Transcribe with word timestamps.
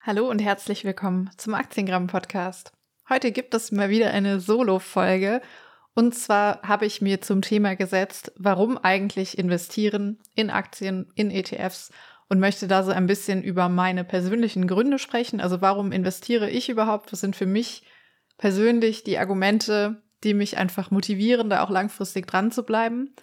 Hallo 0.00 0.30
und 0.30 0.38
herzlich 0.38 0.84
willkommen 0.84 1.28
zum 1.36 1.54
Aktiengramm 1.54 2.06
Podcast. 2.06 2.70
Heute 3.08 3.32
gibt 3.32 3.52
es 3.52 3.72
mal 3.72 3.90
wieder 3.90 4.12
eine 4.12 4.38
Solo-Folge. 4.38 5.42
Und 5.92 6.14
zwar 6.14 6.62
habe 6.62 6.86
ich 6.86 7.02
mir 7.02 7.20
zum 7.20 7.42
Thema 7.42 7.74
gesetzt, 7.74 8.32
warum 8.36 8.78
eigentlich 8.78 9.36
investieren 9.36 10.20
in 10.36 10.50
Aktien, 10.50 11.12
in 11.16 11.32
ETFs 11.32 11.90
und 12.28 12.38
möchte 12.38 12.68
da 12.68 12.84
so 12.84 12.92
ein 12.92 13.08
bisschen 13.08 13.42
über 13.42 13.68
meine 13.68 14.04
persönlichen 14.04 14.68
Gründe 14.68 15.00
sprechen. 15.00 15.40
Also 15.40 15.60
warum 15.60 15.90
investiere 15.90 16.48
ich 16.48 16.68
überhaupt? 16.68 17.12
Was 17.12 17.20
sind 17.20 17.34
für 17.34 17.46
mich 17.46 17.82
persönlich 18.38 19.02
die 19.02 19.18
Argumente, 19.18 20.00
die 20.22 20.32
mich 20.32 20.56
einfach 20.58 20.92
motivieren, 20.92 21.50
da 21.50 21.64
auch 21.64 21.70
langfristig 21.70 22.28
dran 22.28 22.52
zu 22.52 22.62
bleiben? 22.62 23.14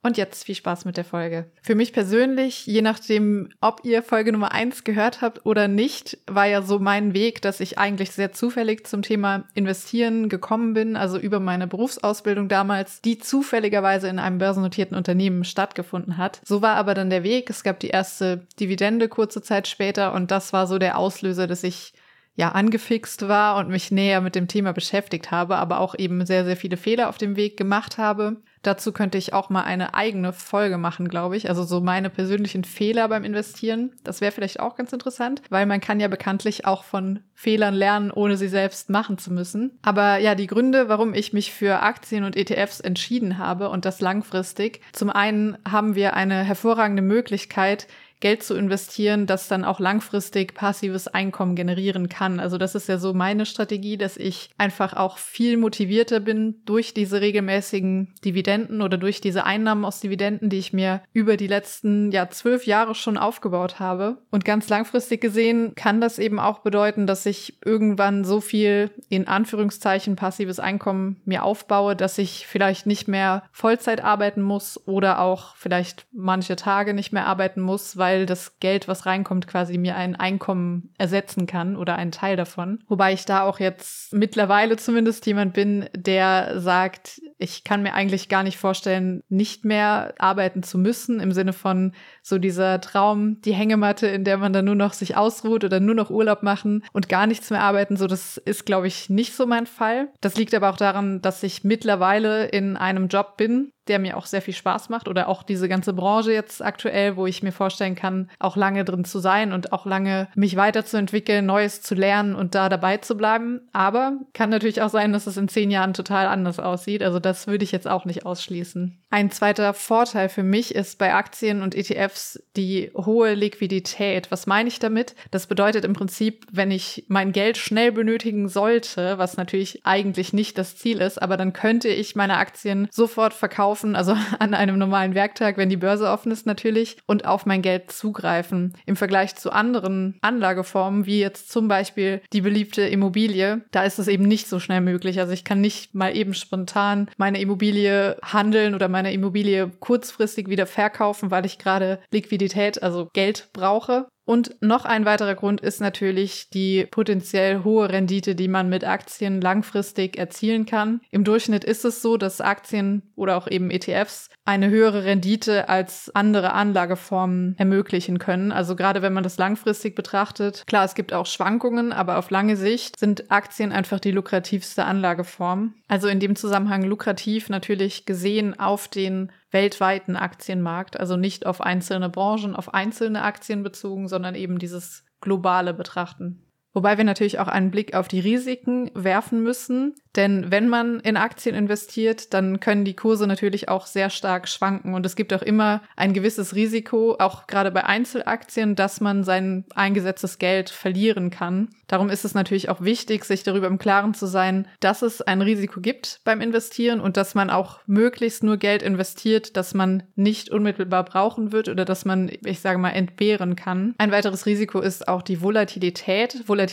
Und 0.00 0.16
jetzt 0.16 0.44
viel 0.44 0.54
Spaß 0.54 0.84
mit 0.84 0.96
der 0.96 1.04
Folge. 1.04 1.50
Für 1.60 1.74
mich 1.74 1.92
persönlich, 1.92 2.66
je 2.66 2.82
nachdem, 2.82 3.48
ob 3.60 3.80
ihr 3.84 4.04
Folge 4.04 4.30
Nummer 4.30 4.52
eins 4.52 4.84
gehört 4.84 5.22
habt 5.22 5.44
oder 5.44 5.66
nicht, 5.66 6.18
war 6.28 6.46
ja 6.46 6.62
so 6.62 6.78
mein 6.78 7.14
Weg, 7.14 7.42
dass 7.42 7.58
ich 7.58 7.78
eigentlich 7.78 8.12
sehr 8.12 8.30
zufällig 8.30 8.86
zum 8.86 9.02
Thema 9.02 9.48
Investieren 9.54 10.28
gekommen 10.28 10.72
bin, 10.72 10.94
also 10.94 11.18
über 11.18 11.40
meine 11.40 11.66
Berufsausbildung 11.66 12.48
damals, 12.48 13.02
die 13.02 13.18
zufälligerweise 13.18 14.06
in 14.08 14.20
einem 14.20 14.38
börsennotierten 14.38 14.96
Unternehmen 14.96 15.42
stattgefunden 15.42 16.16
hat. 16.16 16.40
So 16.44 16.62
war 16.62 16.76
aber 16.76 16.94
dann 16.94 17.10
der 17.10 17.24
Weg. 17.24 17.50
Es 17.50 17.64
gab 17.64 17.80
die 17.80 17.88
erste 17.88 18.46
Dividende 18.60 19.08
kurze 19.08 19.42
Zeit 19.42 19.66
später 19.66 20.14
und 20.14 20.30
das 20.30 20.52
war 20.52 20.68
so 20.68 20.78
der 20.78 20.96
Auslöser, 20.96 21.48
dass 21.48 21.64
ich 21.64 21.92
ja 22.36 22.52
angefixt 22.52 23.26
war 23.26 23.56
und 23.56 23.68
mich 23.68 23.90
näher 23.90 24.20
mit 24.20 24.36
dem 24.36 24.46
Thema 24.46 24.72
beschäftigt 24.72 25.32
habe, 25.32 25.56
aber 25.56 25.80
auch 25.80 25.96
eben 25.98 26.24
sehr, 26.24 26.44
sehr 26.44 26.56
viele 26.56 26.76
Fehler 26.76 27.08
auf 27.08 27.18
dem 27.18 27.34
Weg 27.34 27.56
gemacht 27.56 27.98
habe. 27.98 28.36
Dazu 28.62 28.92
könnte 28.92 29.18
ich 29.18 29.32
auch 29.32 29.50
mal 29.50 29.62
eine 29.62 29.94
eigene 29.94 30.32
Folge 30.32 30.78
machen, 30.78 31.08
glaube 31.08 31.36
ich. 31.36 31.48
Also 31.48 31.64
so 31.64 31.80
meine 31.80 32.10
persönlichen 32.10 32.64
Fehler 32.64 33.08
beim 33.08 33.24
Investieren. 33.24 33.92
Das 34.04 34.20
wäre 34.20 34.32
vielleicht 34.32 34.60
auch 34.60 34.76
ganz 34.76 34.92
interessant, 34.92 35.42
weil 35.50 35.66
man 35.66 35.80
kann 35.80 36.00
ja 36.00 36.08
bekanntlich 36.08 36.66
auch 36.66 36.84
von 36.84 37.20
Fehlern 37.34 37.74
lernen, 37.74 38.10
ohne 38.10 38.36
sie 38.36 38.48
selbst 38.48 38.90
machen 38.90 39.18
zu 39.18 39.32
müssen. 39.32 39.78
Aber 39.82 40.18
ja, 40.18 40.34
die 40.34 40.46
Gründe, 40.46 40.88
warum 40.88 41.14
ich 41.14 41.32
mich 41.32 41.52
für 41.52 41.82
Aktien 41.82 42.24
und 42.24 42.36
ETFs 42.36 42.80
entschieden 42.80 43.38
habe 43.38 43.70
und 43.70 43.84
das 43.84 44.00
langfristig. 44.00 44.80
Zum 44.92 45.10
einen 45.10 45.56
haben 45.68 45.94
wir 45.94 46.14
eine 46.14 46.42
hervorragende 46.42 47.02
Möglichkeit, 47.02 47.86
Geld 48.20 48.42
zu 48.42 48.54
investieren, 48.54 49.26
das 49.26 49.48
dann 49.48 49.64
auch 49.64 49.78
langfristig 49.78 50.54
passives 50.54 51.06
Einkommen 51.06 51.54
generieren 51.54 52.08
kann. 52.08 52.40
Also 52.40 52.58
das 52.58 52.74
ist 52.74 52.88
ja 52.88 52.98
so 52.98 53.14
meine 53.14 53.46
Strategie, 53.46 53.96
dass 53.96 54.16
ich 54.16 54.50
einfach 54.58 54.94
auch 54.94 55.18
viel 55.18 55.56
motivierter 55.56 56.20
bin 56.20 56.56
durch 56.64 56.94
diese 56.94 57.20
regelmäßigen 57.20 58.14
Dividenden 58.24 58.82
oder 58.82 58.98
durch 58.98 59.20
diese 59.20 59.44
Einnahmen 59.44 59.84
aus 59.84 60.00
Dividenden, 60.00 60.50
die 60.50 60.58
ich 60.58 60.72
mir 60.72 61.02
über 61.12 61.36
die 61.36 61.46
letzten 61.46 62.10
ja 62.10 62.28
zwölf 62.30 62.66
Jahre 62.66 62.94
schon 62.94 63.18
aufgebaut 63.18 63.78
habe. 63.78 64.18
Und 64.30 64.44
ganz 64.44 64.68
langfristig 64.68 65.20
gesehen 65.20 65.74
kann 65.76 66.00
das 66.00 66.18
eben 66.18 66.40
auch 66.40 66.60
bedeuten, 66.60 67.06
dass 67.06 67.26
ich 67.26 67.58
irgendwann 67.64 68.24
so 68.24 68.40
viel 68.40 68.90
in 69.08 69.28
Anführungszeichen 69.28 70.16
passives 70.16 70.58
Einkommen 70.58 71.20
mir 71.24 71.44
aufbaue, 71.44 71.94
dass 71.94 72.18
ich 72.18 72.46
vielleicht 72.46 72.86
nicht 72.86 73.06
mehr 73.06 73.44
Vollzeit 73.52 74.02
arbeiten 74.02 74.42
muss 74.42 74.80
oder 74.86 75.20
auch 75.20 75.54
vielleicht 75.56 76.06
manche 76.12 76.56
Tage 76.56 76.94
nicht 76.94 77.12
mehr 77.12 77.26
arbeiten 77.26 77.60
muss, 77.60 77.96
weil 77.96 78.07
weil 78.08 78.24
das 78.24 78.58
Geld, 78.58 78.88
was 78.88 79.04
reinkommt, 79.04 79.46
quasi 79.46 79.76
mir 79.76 79.94
ein 79.94 80.16
Einkommen 80.16 80.94
ersetzen 80.96 81.46
kann 81.46 81.76
oder 81.76 81.96
einen 81.96 82.10
Teil 82.10 82.36
davon. 82.36 82.78
Wobei 82.88 83.12
ich 83.12 83.26
da 83.26 83.42
auch 83.42 83.60
jetzt 83.60 84.14
mittlerweile 84.14 84.78
zumindest 84.78 85.26
jemand 85.26 85.52
bin, 85.52 85.90
der 85.94 86.58
sagt, 86.58 87.20
ich 87.36 87.64
kann 87.64 87.82
mir 87.82 87.92
eigentlich 87.92 88.30
gar 88.30 88.42
nicht 88.42 88.56
vorstellen, 88.56 89.22
nicht 89.28 89.66
mehr 89.66 90.14
arbeiten 90.18 90.62
zu 90.62 90.78
müssen, 90.78 91.20
im 91.20 91.32
Sinne 91.32 91.52
von 91.52 91.92
so 92.22 92.38
dieser 92.38 92.80
Traum, 92.80 93.42
die 93.42 93.52
Hängematte, 93.52 94.06
in 94.06 94.24
der 94.24 94.38
man 94.38 94.54
dann 94.54 94.64
nur 94.64 94.74
noch 94.74 94.94
sich 94.94 95.14
ausruht 95.14 95.64
oder 95.64 95.78
nur 95.78 95.94
noch 95.94 96.08
Urlaub 96.08 96.42
machen 96.42 96.84
und 96.94 97.10
gar 97.10 97.26
nichts 97.26 97.50
mehr 97.50 97.60
arbeiten. 97.60 97.98
So, 97.98 98.06
das 98.06 98.38
ist, 98.38 98.64
glaube 98.64 98.86
ich, 98.86 99.10
nicht 99.10 99.36
so 99.36 99.46
mein 99.46 99.66
Fall. 99.66 100.08
Das 100.22 100.36
liegt 100.36 100.54
aber 100.54 100.70
auch 100.70 100.78
daran, 100.78 101.20
dass 101.20 101.42
ich 101.42 101.62
mittlerweile 101.62 102.46
in 102.46 102.78
einem 102.78 103.08
Job 103.08 103.36
bin, 103.36 103.70
der 103.88 103.98
mir 103.98 104.16
auch 104.16 104.26
sehr 104.26 104.42
viel 104.42 104.54
Spaß 104.54 104.88
macht 104.88 105.08
oder 105.08 105.28
auch 105.28 105.42
diese 105.42 105.68
ganze 105.68 105.92
Branche 105.92 106.32
jetzt 106.32 106.62
aktuell, 106.62 107.16
wo 107.16 107.26
ich 107.26 107.42
mir 107.42 107.52
vorstellen 107.52 107.94
kann, 107.94 108.30
auch 108.38 108.56
lange 108.56 108.84
drin 108.84 109.04
zu 109.04 109.18
sein 109.18 109.52
und 109.52 109.72
auch 109.72 109.86
lange 109.86 110.28
mich 110.34 110.56
weiterzuentwickeln, 110.56 111.46
Neues 111.46 111.82
zu 111.82 111.94
lernen 111.94 112.34
und 112.34 112.54
da 112.54 112.68
dabei 112.68 112.98
zu 112.98 113.16
bleiben. 113.16 113.60
Aber 113.72 114.18
kann 114.34 114.50
natürlich 114.50 114.82
auch 114.82 114.90
sein, 114.90 115.12
dass 115.12 115.26
es 115.26 115.36
in 115.36 115.48
zehn 115.48 115.70
Jahren 115.70 115.94
total 115.94 116.26
anders 116.26 116.58
aussieht. 116.58 117.02
Also 117.02 117.18
das 117.18 117.46
würde 117.46 117.64
ich 117.64 117.72
jetzt 117.72 117.88
auch 117.88 118.04
nicht 118.04 118.26
ausschließen. 118.26 118.98
Ein 119.10 119.30
zweiter 119.30 119.72
Vorteil 119.72 120.28
für 120.28 120.42
mich 120.42 120.74
ist 120.74 120.98
bei 120.98 121.14
Aktien 121.14 121.62
und 121.62 121.74
ETFs 121.74 122.42
die 122.56 122.90
hohe 122.94 123.34
Liquidität. 123.34 124.30
Was 124.30 124.46
meine 124.46 124.68
ich 124.68 124.80
damit? 124.80 125.14
Das 125.30 125.46
bedeutet 125.46 125.84
im 125.84 125.94
Prinzip, 125.94 126.44
wenn 126.52 126.70
ich 126.70 127.04
mein 127.08 127.32
Geld 127.32 127.56
schnell 127.56 127.92
benötigen 127.92 128.48
sollte, 128.48 129.16
was 129.16 129.36
natürlich 129.38 129.86
eigentlich 129.86 130.32
nicht 130.32 130.58
das 130.58 130.76
Ziel 130.76 131.00
ist, 131.00 131.20
aber 131.22 131.36
dann 131.36 131.54
könnte 131.54 131.88
ich 131.88 132.16
meine 132.16 132.36
Aktien 132.36 132.88
sofort 132.90 133.32
verkaufen 133.32 133.77
kaufen, 133.78 133.96
also 133.96 134.16
an 134.38 134.54
einem 134.54 134.78
normalen 134.78 135.14
Werktag, 135.14 135.56
wenn 135.56 135.68
die 135.68 135.76
Börse 135.76 136.08
offen 136.08 136.32
ist 136.32 136.46
natürlich, 136.46 136.96
und 137.06 137.24
auf 137.24 137.46
mein 137.46 137.62
Geld 137.62 137.90
zugreifen. 137.90 138.74
Im 138.86 138.96
Vergleich 138.96 139.36
zu 139.36 139.50
anderen 139.52 140.18
Anlageformen, 140.20 141.06
wie 141.06 141.20
jetzt 141.20 141.50
zum 141.50 141.68
Beispiel 141.68 142.20
die 142.32 142.40
beliebte 142.40 142.82
Immobilie, 142.82 143.62
da 143.70 143.82
ist 143.82 143.98
es 143.98 144.08
eben 144.08 144.24
nicht 144.24 144.48
so 144.48 144.60
schnell 144.60 144.80
möglich. 144.80 145.20
Also 145.20 145.32
ich 145.32 145.44
kann 145.44 145.60
nicht 145.60 145.94
mal 145.94 146.16
eben 146.16 146.34
spontan 146.34 147.10
meine 147.16 147.40
Immobilie 147.40 148.16
handeln 148.22 148.74
oder 148.74 148.88
meine 148.88 149.12
Immobilie 149.12 149.70
kurzfristig 149.80 150.48
wieder 150.48 150.66
verkaufen, 150.66 151.30
weil 151.30 151.46
ich 151.46 151.58
gerade 151.58 152.00
Liquidität, 152.10 152.82
also 152.82 153.08
Geld 153.12 153.48
brauche. 153.52 154.08
Und 154.28 154.56
noch 154.60 154.84
ein 154.84 155.06
weiterer 155.06 155.34
Grund 155.34 155.62
ist 155.62 155.80
natürlich 155.80 156.50
die 156.50 156.84
potenziell 156.90 157.64
hohe 157.64 157.88
Rendite, 157.88 158.34
die 158.34 158.46
man 158.46 158.68
mit 158.68 158.84
Aktien 158.84 159.40
langfristig 159.40 160.18
erzielen 160.18 160.66
kann. 160.66 161.00
Im 161.10 161.24
Durchschnitt 161.24 161.64
ist 161.64 161.86
es 161.86 162.02
so, 162.02 162.18
dass 162.18 162.42
Aktien 162.42 163.10
oder 163.16 163.38
auch 163.38 163.48
eben 163.48 163.70
ETFs 163.70 164.28
eine 164.48 164.70
höhere 164.70 165.04
Rendite 165.04 165.68
als 165.68 166.10
andere 166.14 166.54
Anlageformen 166.54 167.54
ermöglichen 167.58 168.18
können. 168.18 168.50
Also 168.50 168.76
gerade 168.76 169.02
wenn 169.02 169.12
man 169.12 169.22
das 169.22 169.36
langfristig 169.36 169.94
betrachtet. 169.94 170.64
Klar, 170.66 170.86
es 170.86 170.94
gibt 170.94 171.12
auch 171.12 171.26
Schwankungen, 171.26 171.92
aber 171.92 172.16
auf 172.16 172.30
lange 172.30 172.56
Sicht 172.56 172.98
sind 172.98 173.30
Aktien 173.30 173.72
einfach 173.72 174.00
die 174.00 174.10
lukrativste 174.10 174.86
Anlageform. 174.86 175.74
Also 175.86 176.08
in 176.08 176.18
dem 176.18 176.34
Zusammenhang 176.34 176.82
lukrativ 176.82 177.50
natürlich 177.50 178.06
gesehen 178.06 178.58
auf 178.58 178.88
den 178.88 179.30
weltweiten 179.50 180.16
Aktienmarkt, 180.16 180.98
also 180.98 181.18
nicht 181.18 181.44
auf 181.44 181.60
einzelne 181.60 182.08
Branchen, 182.08 182.56
auf 182.56 182.72
einzelne 182.72 183.24
Aktien 183.24 183.62
bezogen, 183.62 184.08
sondern 184.08 184.34
eben 184.34 184.58
dieses 184.58 185.04
globale 185.20 185.74
Betrachten. 185.74 186.47
Wobei 186.78 186.96
wir 186.96 187.02
natürlich 187.02 187.40
auch 187.40 187.48
einen 187.48 187.72
Blick 187.72 187.94
auf 187.94 188.06
die 188.06 188.20
Risiken 188.20 188.92
werfen 188.94 189.42
müssen. 189.42 189.96
Denn 190.14 190.52
wenn 190.52 190.68
man 190.68 191.00
in 191.00 191.16
Aktien 191.16 191.56
investiert, 191.56 192.32
dann 192.34 192.60
können 192.60 192.84
die 192.84 192.94
Kurse 192.94 193.26
natürlich 193.26 193.68
auch 193.68 193.86
sehr 193.86 194.10
stark 194.10 194.48
schwanken. 194.48 194.94
Und 194.94 195.04
es 195.04 195.16
gibt 195.16 195.32
auch 195.34 195.42
immer 195.42 195.82
ein 195.96 196.12
gewisses 196.12 196.54
Risiko, 196.54 197.16
auch 197.18 197.48
gerade 197.48 197.72
bei 197.72 197.84
Einzelaktien, 197.84 198.76
dass 198.76 199.00
man 199.00 199.24
sein 199.24 199.64
eingesetztes 199.74 200.38
Geld 200.38 200.70
verlieren 200.70 201.30
kann. 201.30 201.68
Darum 201.88 202.10
ist 202.10 202.24
es 202.24 202.34
natürlich 202.34 202.68
auch 202.68 202.80
wichtig, 202.80 203.24
sich 203.24 203.42
darüber 203.42 203.66
im 203.66 203.78
Klaren 203.78 204.14
zu 204.14 204.26
sein, 204.26 204.68
dass 204.80 205.02
es 205.02 205.20
ein 205.22 205.42
Risiko 205.42 205.80
gibt 205.80 206.20
beim 206.24 206.40
Investieren 206.40 207.00
und 207.00 207.16
dass 207.16 207.34
man 207.34 207.50
auch 207.50 207.80
möglichst 207.86 208.44
nur 208.44 208.56
Geld 208.56 208.82
investiert, 208.82 209.56
das 209.56 209.74
man 209.74 210.04
nicht 210.14 210.50
unmittelbar 210.50 211.04
brauchen 211.04 211.50
wird 211.50 211.68
oder 211.68 211.84
dass 211.84 212.04
man, 212.04 212.30
ich 212.44 212.60
sage 212.60 212.78
mal, 212.78 212.90
entbehren 212.90 213.56
kann. 213.56 213.94
Ein 213.98 214.12
weiteres 214.12 214.46
Risiko 214.46 214.80
ist 214.80 215.08
auch 215.08 215.22
die 215.22 215.42
Volatilität. 215.42 216.48
Volatilität 216.48 216.67